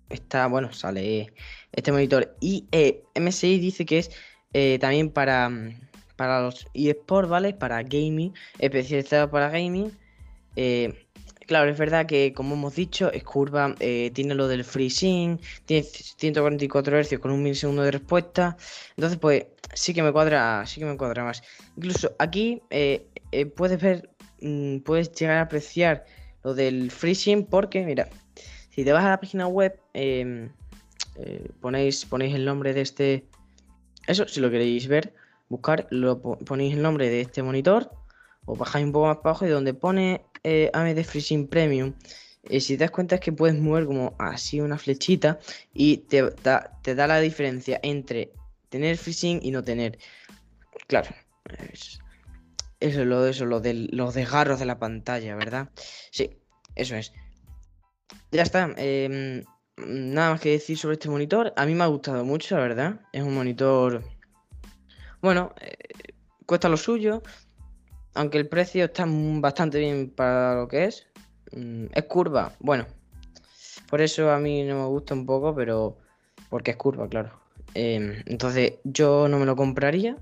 está, 0.07 0.47
bueno, 0.47 0.71
sale 0.71 1.33
este 1.73 1.91
monitor. 1.91 2.33
Y 2.39 2.65
MSI 3.13 3.59
dice 3.59 3.85
que 3.85 3.97
es 3.97 4.79
también 4.79 5.11
para, 5.11 5.51
para 6.15 6.39
los 6.39 6.65
eSports, 6.73 7.29
¿vale? 7.29 7.53
Para 7.53 7.83
gaming, 7.83 8.33
especializado 8.57 9.29
para 9.29 9.49
gaming. 9.49 9.91
Claro, 11.47 11.69
es 11.69 11.77
verdad 11.77 12.05
que 12.05 12.33
como 12.33 12.55
hemos 12.55 12.75
dicho, 12.75 13.11
es 13.11 13.23
curva, 13.23 13.75
eh, 13.79 14.11
tiene 14.13 14.33
lo 14.35 14.47
del 14.47 14.63
freezing, 14.63 15.39
tiene 15.65 15.83
144 15.83 17.01
Hz 17.01 17.19
con 17.19 17.31
un 17.31 17.43
milisegundo 17.43 17.81
de 17.83 17.91
respuesta. 17.91 18.55
Entonces, 18.95 19.19
pues 19.19 19.45
sí 19.73 19.93
que 19.93 20.03
me 20.03 20.11
cuadra, 20.11 20.65
sí 20.65 20.79
que 20.79 20.85
me 20.85 20.95
cuadra 20.95 21.23
más. 21.23 21.43
Incluso 21.75 22.15
aquí 22.19 22.61
eh, 22.69 23.07
eh, 23.31 23.45
puedes 23.45 23.81
ver, 23.81 24.09
mm, 24.41 24.79
puedes 24.79 25.11
llegar 25.11 25.37
a 25.37 25.41
apreciar 25.41 26.05
lo 26.43 26.53
del 26.53 26.91
freezing 26.91 27.45
porque, 27.45 27.85
mira, 27.85 28.07
si 28.69 28.85
te 28.85 28.93
vas 28.93 29.03
a 29.03 29.09
la 29.09 29.19
página 29.19 29.47
web, 29.47 29.77
em, 29.93 30.49
ponéis, 31.61 32.05
ponéis 32.05 32.35
el 32.35 32.45
nombre 32.45 32.73
de 32.73 32.81
este. 32.81 33.27
Eso, 34.07 34.27
si 34.27 34.39
lo 34.41 34.49
queréis 34.49 34.87
ver, 34.87 35.13
buscar, 35.49 35.87
lo 35.89 36.21
ponéis 36.21 36.73
el 36.73 36.81
nombre 36.81 37.09
de 37.09 37.21
este 37.21 37.43
monitor, 37.43 37.91
o 38.45 38.55
bajáis 38.55 38.85
un 38.85 38.91
poco 38.91 39.07
más 39.07 39.17
para 39.17 39.31
abajo 39.31 39.45
y 39.45 39.49
donde 39.49 39.73
pone 39.73 40.25
eh, 40.43 40.69
AMD 40.73 41.03
FreeSync 41.03 41.49
Premium, 41.49 41.93
eh, 42.43 42.59
si 42.59 42.77
te 42.77 42.83
das 42.83 42.91
cuenta 42.91 43.15
es 43.15 43.21
que 43.21 43.31
puedes 43.31 43.57
mover 43.57 43.85
como 43.85 44.15
así 44.19 44.59
una 44.59 44.77
flechita 44.77 45.39
y 45.73 45.97
te 45.97 46.29
da, 46.43 46.77
te 46.81 46.93
da 46.95 47.07
la 47.07 47.19
diferencia 47.19 47.79
entre 47.83 48.33
tener 48.69 48.97
FreeSync 48.97 49.43
y 49.43 49.51
no 49.51 49.63
tener. 49.63 49.97
Claro, 50.87 51.09
eso 52.79 53.01
es 53.01 53.07
lo, 53.07 53.25
eso, 53.25 53.45
lo 53.45 53.61
de 53.61 53.73
los 53.91 54.13
desgarros 54.13 54.59
de 54.59 54.65
la 54.65 54.77
pantalla, 54.77 55.35
¿verdad? 55.35 55.69
Sí, 56.11 56.31
eso 56.75 56.95
es. 56.95 57.13
Ya 58.31 58.43
está. 58.43 58.73
Em, 58.75 59.43
nada 59.77 60.31
más 60.31 60.41
que 60.41 60.49
decir 60.49 60.77
sobre 60.77 60.95
este 60.95 61.09
monitor. 61.09 61.53
A 61.55 61.65
mí 61.65 61.75
me 61.75 61.83
ha 61.85 61.87
gustado 61.87 62.25
mucho, 62.25 62.57
la 62.57 62.63
verdad. 62.63 62.99
Es 63.13 63.23
un 63.23 63.35
monitor. 63.35 64.03
Bueno, 65.21 65.53
eh, 65.61 65.77
cuesta 66.45 66.67
lo 66.67 66.75
suyo 66.75 67.23
aunque 68.13 68.37
el 68.37 68.47
precio 68.47 68.85
está 68.85 69.05
bastante 69.07 69.79
bien 69.79 70.09
para 70.09 70.55
lo 70.55 70.67
que 70.67 70.85
es, 70.85 71.07
mm, 71.51 71.85
es 71.93 72.03
curva. 72.05 72.53
Bueno, 72.59 72.85
por 73.89 74.01
eso 74.01 74.31
a 74.31 74.39
mí 74.39 74.63
no 74.63 74.75
me 74.75 74.85
gusta 74.85 75.13
un 75.13 75.25
poco, 75.25 75.55
pero 75.55 75.97
porque 76.49 76.71
es 76.71 76.77
curva, 76.77 77.07
claro. 77.07 77.31
Em, 77.73 78.21
entonces 78.25 78.73
yo 78.83 79.27
no 79.27 79.39
me 79.39 79.45
lo 79.45 79.55
compraría. 79.55 80.17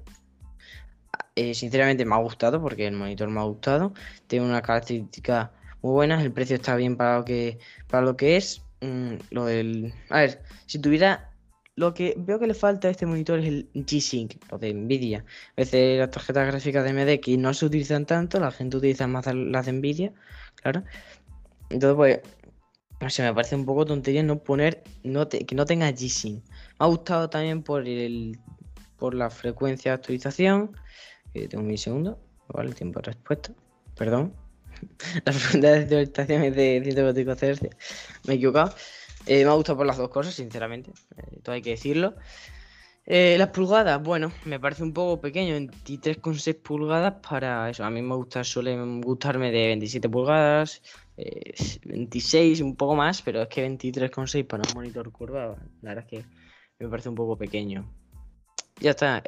Eh, 1.36 1.54
sinceramente 1.54 2.06
me 2.06 2.16
ha 2.16 2.20
gustado 2.20 2.62
porque 2.62 2.88
el 2.88 2.96
monitor 2.96 3.30
me 3.30 3.40
ha 3.40 3.44
gustado. 3.44 3.94
Tiene 4.28 4.46
unas 4.46 4.62
características 4.62 5.50
muy 5.82 5.94
buenas. 5.94 6.24
El 6.24 6.32
precio 6.32 6.56
está 6.56 6.76
bien 6.76 6.98
para 6.98 7.20
lo 7.20 7.26
que, 7.26 7.60
para 7.88 8.06
lo 8.06 8.18
que 8.18 8.38
es. 8.38 8.62
Mm, 8.82 9.16
lo 9.32 9.46
del. 9.46 9.94
A 10.10 10.20
ver, 10.20 10.44
si 10.66 10.80
tuviera 10.80 11.31
lo 11.76 11.94
que 11.94 12.16
veo 12.18 12.40
que 12.40 12.48
le 12.48 12.54
falta 12.54 12.88
a 12.88 12.92
este 12.92 13.06
monitor 13.06 13.40
es 13.40 13.48
el 13.48 13.70
G-Sync, 13.74 14.52
lo 14.52 14.58
de 14.58 14.74
Nvidia. 14.74 15.26
A 15.52 15.62
veces 15.62 16.00
las 16.00 16.12
tarjetas 16.12 16.48
gráficas 16.48 16.84
de 16.84 17.20
que 17.22 17.38
no 17.38 17.54
se 17.54 17.66
utilizan 17.66 18.06
tanto, 18.06 18.40
la 18.40 18.52
gente 18.52 18.78
utiliza 18.78 19.08
más 19.08 19.26
las 19.34 19.66
de 19.66 19.72
Nvidia, 19.72 20.14
claro. 20.62 20.84
Entonces, 21.70 21.96
pues, 21.96 22.20
no 23.00 23.10
sé, 23.10 23.24
me 23.24 23.34
parece 23.34 23.56
un 23.56 23.66
poco 23.66 23.86
tontería 23.86 24.22
no 24.22 24.44
poner 24.44 24.84
que 25.04 25.56
no 25.56 25.66
tenga 25.66 25.90
G-Sync. 25.90 26.44
Me 26.44 26.52
ha 26.80 26.86
gustado 26.86 27.30
también 27.30 27.64
por 27.64 27.88
el 27.88 28.38
por 29.02 29.16
la 29.16 29.32
frecuencia 29.32 29.92
de 29.92 29.96
actualización, 29.96 30.78
que 31.34 31.48
tengo 31.48 31.64
un 31.64 31.68
milisegundo, 31.68 32.20
¿vale? 32.50 32.70
El 32.70 32.76
tiempo 32.76 33.00
de 33.00 33.06
respuesta, 33.08 33.52
perdón. 33.98 34.36
la 35.26 35.34
frecuencia 35.34 35.72
de 35.72 36.02
actualización 36.04 36.44
es 36.44 36.56
de 36.56 36.82
124 36.84 37.56
Hz, 37.56 37.62
me 38.28 38.34
he 38.34 38.36
equivocado. 38.36 38.76
Eh, 39.26 39.44
me 39.46 39.52
ha 39.52 39.54
gustado 39.54 39.78
por 39.78 39.86
las 39.86 39.98
dos 39.98 40.10
cosas, 40.10 40.34
sinceramente. 40.34 40.92
Eh, 41.18 41.40
todo 41.44 41.54
hay 41.54 41.62
que 41.62 41.72
decirlo. 41.72 42.16
Eh, 43.06 43.36
las 43.38 43.50
pulgadas, 43.50 44.02
bueno, 44.02 44.32
me 44.46 44.60
parece 44.60 44.84
un 44.84 44.94
poco 44.94 45.20
pequeño, 45.20 45.56
23,6 45.56 46.56
pulgadas 46.62 47.16
para 47.28 47.70
eso. 47.70 47.84
A 47.84 47.90
mí 47.90 48.02
me 48.02 48.16
gusta, 48.16 48.44
suele 48.44 48.78
gustarme 49.02 49.52
de 49.52 49.68
27 49.68 50.08
pulgadas, 50.08 50.82
26, 51.84 52.62
un 52.62 52.76
poco 52.76 52.96
más, 52.96 53.22
pero 53.22 53.42
es 53.42 53.48
que 53.48 53.68
23,6 53.68 54.46
para 54.46 54.64
un 54.68 54.76
monitor 54.76 55.12
curvado, 55.12 55.58
la 55.82 55.96
verdad 55.96 56.06
es 56.06 56.10
que 56.10 56.26
me 56.80 56.90
parece 56.90 57.10
un 57.10 57.16
poco 57.16 57.38
pequeño. 57.38 57.92
Ya 58.80 58.92
está, 58.92 59.24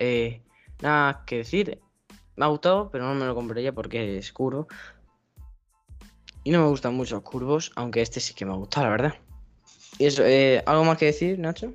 nada 0.82 1.24
que 1.26 1.38
decir. 1.38 1.82
Me 2.36 2.46
ha 2.46 2.48
gustado, 2.50 2.90
pero 2.92 3.06
no 3.06 3.16
me 3.16 3.26
lo 3.26 3.36
compraría 3.36 3.74
porque 3.74 4.18
es 4.18 4.32
curvo. 4.32 4.68
Y 6.44 6.52
no 6.52 6.62
me 6.62 6.68
gustan 6.68 6.94
mucho 6.94 7.16
los 7.16 7.24
curvos, 7.24 7.72
aunque 7.76 8.02
este 8.02 8.20
sí 8.20 8.34
que 8.34 8.46
me 8.46 8.54
ha 8.54 8.56
gustado, 8.56 8.86
la 8.86 8.92
verdad. 8.92 9.14
¿Y 9.98 10.06
eso, 10.06 10.24
eh, 10.26 10.64
¿Algo 10.66 10.84
más 10.84 10.98
que 10.98 11.06
decir, 11.06 11.40
Nacho? 11.40 11.74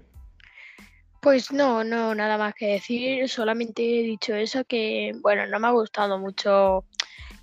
Pues 1.20 1.52
no, 1.52 1.82
no, 1.84 2.14
nada 2.14 2.38
más 2.38 2.54
que 2.54 2.66
decir. 2.66 3.28
Solamente 3.28 3.82
he 3.82 4.02
dicho 4.02 4.34
eso, 4.34 4.64
que 4.64 5.12
bueno, 5.20 5.46
no 5.46 5.58
me 5.58 5.68
ha 5.68 5.72
gustado 5.72 6.18
mucho 6.18 6.84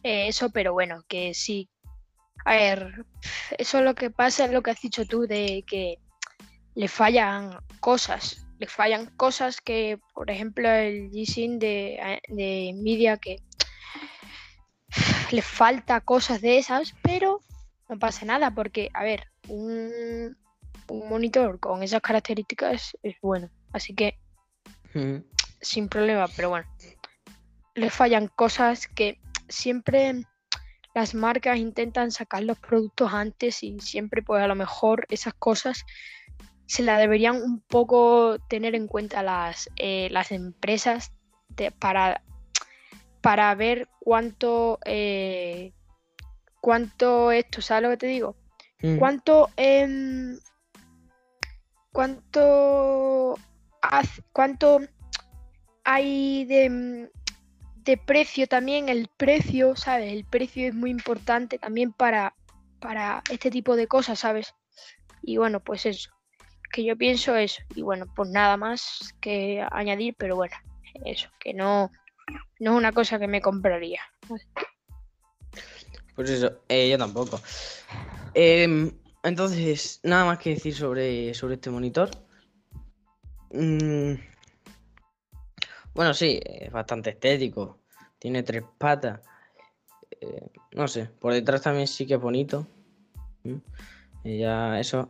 eh, 0.04 0.28
eso, 0.28 0.50
pero 0.50 0.74
bueno, 0.74 1.04
que 1.08 1.34
sí. 1.34 1.70
A 2.46 2.54
ver, 2.54 3.06
eso 3.58 3.80
es 3.80 3.84
lo 3.84 3.96
que 3.96 4.10
pasa, 4.12 4.46
es 4.46 4.52
lo 4.52 4.62
que 4.62 4.72
has 4.72 4.82
dicho 4.82 5.06
tú, 5.06 5.28
de 5.28 5.64
que 5.68 5.98
le 6.76 6.88
fallan 6.88 7.58
cosas. 7.80 8.46
Le 8.60 8.68
fallan 8.68 9.08
cosas 9.18 9.60
que, 9.60 10.00
por 10.14 10.30
ejemplo, 10.30 10.70
el 10.70 11.10
G-Sync 11.12 11.60
de, 11.60 12.22
de 12.30 12.72
Nvidia, 12.74 13.18
que 13.18 13.42
le 15.32 15.42
falta 15.42 16.02
cosas 16.02 16.42
de 16.42 16.58
esas, 16.58 16.94
pero 17.02 17.42
no 17.90 18.00
pasa 18.00 18.26
nada, 18.26 18.52
porque, 18.52 18.90
a 18.94 19.04
ver, 19.04 19.28
un, 19.48 20.38
un 20.90 21.10
monitor 21.10 21.60
con 21.60 21.84
esas 21.84 22.02
características 22.02 22.98
es 23.04 23.16
bueno. 23.22 23.50
Así 23.72 23.94
que 23.94 24.18
sin 25.62 25.90
problema, 25.90 26.28
pero 26.36 26.50
bueno. 26.50 26.68
Le 27.74 27.90
fallan 27.90 28.28
cosas 28.28 28.88
que 28.88 29.20
siempre 29.50 30.24
las 30.94 31.14
marcas 31.14 31.58
intentan 31.58 32.12
sacar 32.12 32.44
los 32.44 32.58
productos 32.58 33.14
antes 33.14 33.64
y 33.64 33.80
siempre 33.82 34.22
pues 34.22 34.42
a 34.42 34.48
lo 34.48 34.56
mejor 34.56 35.06
esas 35.10 35.34
cosas 35.34 35.84
se 36.68 36.84
la 36.84 36.98
deberían 36.98 37.36
un 37.36 37.60
poco 37.60 38.40
tener 38.48 38.76
en 38.76 38.88
cuenta 38.88 39.22
las, 39.22 39.70
eh, 39.76 40.08
las 40.12 40.32
empresas 40.32 41.12
para, 41.80 42.24
para 43.22 43.54
ver 43.56 43.90
cuánto 44.00 44.80
eh, 44.86 45.74
cuánto 46.62 47.32
esto, 47.32 47.62
¿sabes 47.62 47.84
lo 47.84 47.90
que 47.92 47.98
te 47.98 48.08
digo? 48.08 48.36
Mm. 48.82 48.98
¿Cuánto 48.98 49.50
em, 49.56 50.40
cuánto, 51.96 53.36
cuánto 54.34 54.82
hay 55.86 56.44
de, 56.44 57.10
de, 57.78 57.98
precio 57.98 58.48
también, 58.48 58.90
el 58.90 59.08
precio, 59.16 59.78
¿sabes? 59.78 60.12
El 60.12 60.26
precio 60.26 60.68
es 60.68 60.76
muy 60.76 60.90
importante 60.90 61.58
también 61.58 61.94
para, 61.94 62.36
para 62.82 63.24
este 63.32 63.50
tipo 63.50 63.78
de 63.78 63.88
cosas, 63.88 64.20
¿sabes? 64.20 64.54
Y 65.22 65.38
bueno, 65.38 65.62
pues 65.62 65.86
eso, 65.86 66.12
que 66.74 66.84
yo 66.84 66.98
pienso 66.98 67.34
eso. 67.38 67.62
Y 67.76 67.82
bueno, 67.82 68.08
pues 68.14 68.30
nada 68.30 68.58
más 68.58 69.16
que 69.22 69.66
añadir, 69.72 70.16
pero 70.18 70.36
bueno, 70.36 70.56
eso, 71.06 71.30
que 71.40 71.54
no, 71.54 71.92
no 72.60 72.72
es 72.72 72.78
una 72.78 72.92
cosa 72.92 73.20
que 73.20 73.28
me 73.30 73.42
compraría. 73.42 74.02
Pues 76.14 76.30
eso, 76.30 76.60
eh, 76.68 76.90
yo 76.90 76.98
tampoco. 76.98 77.40
Em, 78.34 78.92
entonces, 79.26 80.00
nada 80.04 80.26
más 80.26 80.40
que 80.40 80.52
decir 80.52 80.76
sobre, 80.76 81.34
sobre 81.34 81.56
este 81.56 81.70
monitor. 81.70 82.10
Mm, 83.52 84.14
bueno, 85.94 86.14
sí, 86.14 86.40
es 86.44 86.72
bastante 86.72 87.12
estético. 87.12 87.80
Tiene 88.20 88.44
tres 88.44 88.64
patas. 88.78 89.22
Eh, 90.22 90.50
no 90.74 90.88
sé, 90.88 91.06
por 91.20 91.34
detrás 91.34 91.62
también 91.62 91.88
sí 91.88 92.06
que 92.06 92.16
es 92.16 92.22
bonito. 92.22 92.68
Mm, 93.44 93.58
y 94.24 94.40
ya 94.40 94.80
eso. 94.80 95.08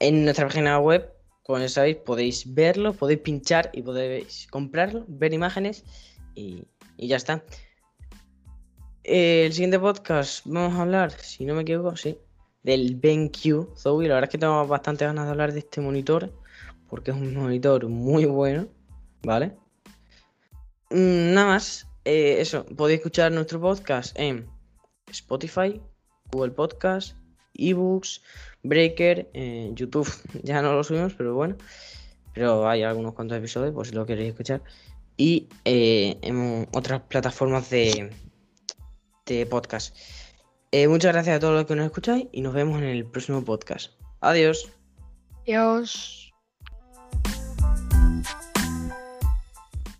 En 0.00 0.24
nuestra 0.24 0.46
página 0.46 0.78
web, 0.78 1.12
como 1.44 1.58
ya 1.58 1.68
sabéis, 1.68 1.96
podéis 1.98 2.52
verlo, 2.52 2.94
podéis 2.94 3.20
pinchar 3.20 3.70
y 3.72 3.82
podéis 3.82 4.46
comprarlo, 4.50 5.04
ver 5.08 5.32
imágenes 5.32 5.84
y, 6.34 6.64
y 6.96 7.08
ya 7.08 7.16
está. 7.16 7.44
Eh, 9.04 9.46
el 9.46 9.52
siguiente 9.52 9.78
podcast 9.78 10.46
vamos 10.46 10.78
a 10.78 10.82
hablar, 10.82 11.10
si 11.12 11.44
no 11.44 11.54
me 11.54 11.62
equivoco, 11.62 11.94
sí, 11.96 12.18
del 12.64 12.96
BenQ 12.96 13.76
Zoe. 13.76 14.08
La 14.08 14.14
verdad 14.14 14.28
es 14.28 14.30
que 14.30 14.38
tengo 14.38 14.66
bastante 14.66 15.04
ganas 15.04 15.26
de 15.26 15.30
hablar 15.30 15.52
de 15.52 15.60
este 15.60 15.80
monitor 15.80 16.32
porque 16.94 17.10
es 17.10 17.16
un 17.16 17.34
monitor 17.34 17.88
muy 17.88 18.24
bueno, 18.24 18.68
¿vale? 19.22 19.56
Mm, 20.90 21.34
nada 21.34 21.48
más, 21.48 21.88
eh, 22.04 22.36
eso, 22.38 22.64
podéis 22.66 22.98
escuchar 22.98 23.32
nuestro 23.32 23.60
podcast 23.60 24.16
en 24.16 24.48
Spotify, 25.10 25.80
Google 26.30 26.52
Podcast, 26.52 27.16
eBooks, 27.54 28.22
Breaker, 28.62 29.28
en 29.32 29.74
YouTube. 29.74 30.08
Ya 30.44 30.62
no 30.62 30.72
lo 30.72 30.84
subimos, 30.84 31.14
pero 31.14 31.34
bueno. 31.34 31.56
Pero 32.32 32.68
hay 32.68 32.84
algunos 32.84 33.14
cuantos 33.14 33.38
episodios, 33.38 33.74
por 33.74 33.86
si 33.86 33.92
lo 33.92 34.06
queréis 34.06 34.30
escuchar. 34.30 34.62
Y 35.16 35.48
eh, 35.64 36.18
en 36.22 36.68
otras 36.72 37.02
plataformas 37.02 37.70
de, 37.70 38.10
de 39.26 39.46
podcast. 39.46 39.96
Eh, 40.76 40.88
muchas 40.88 41.12
gracias 41.12 41.36
a 41.36 41.38
todos 41.38 41.54
los 41.54 41.66
que 41.66 41.76
nos 41.76 41.86
escucháis 41.86 42.26
y 42.32 42.40
nos 42.40 42.52
vemos 42.52 42.78
en 42.78 42.88
el 42.88 43.06
próximo 43.06 43.44
podcast. 43.44 43.92
Adiós. 44.20 44.72
Adiós. 45.42 46.23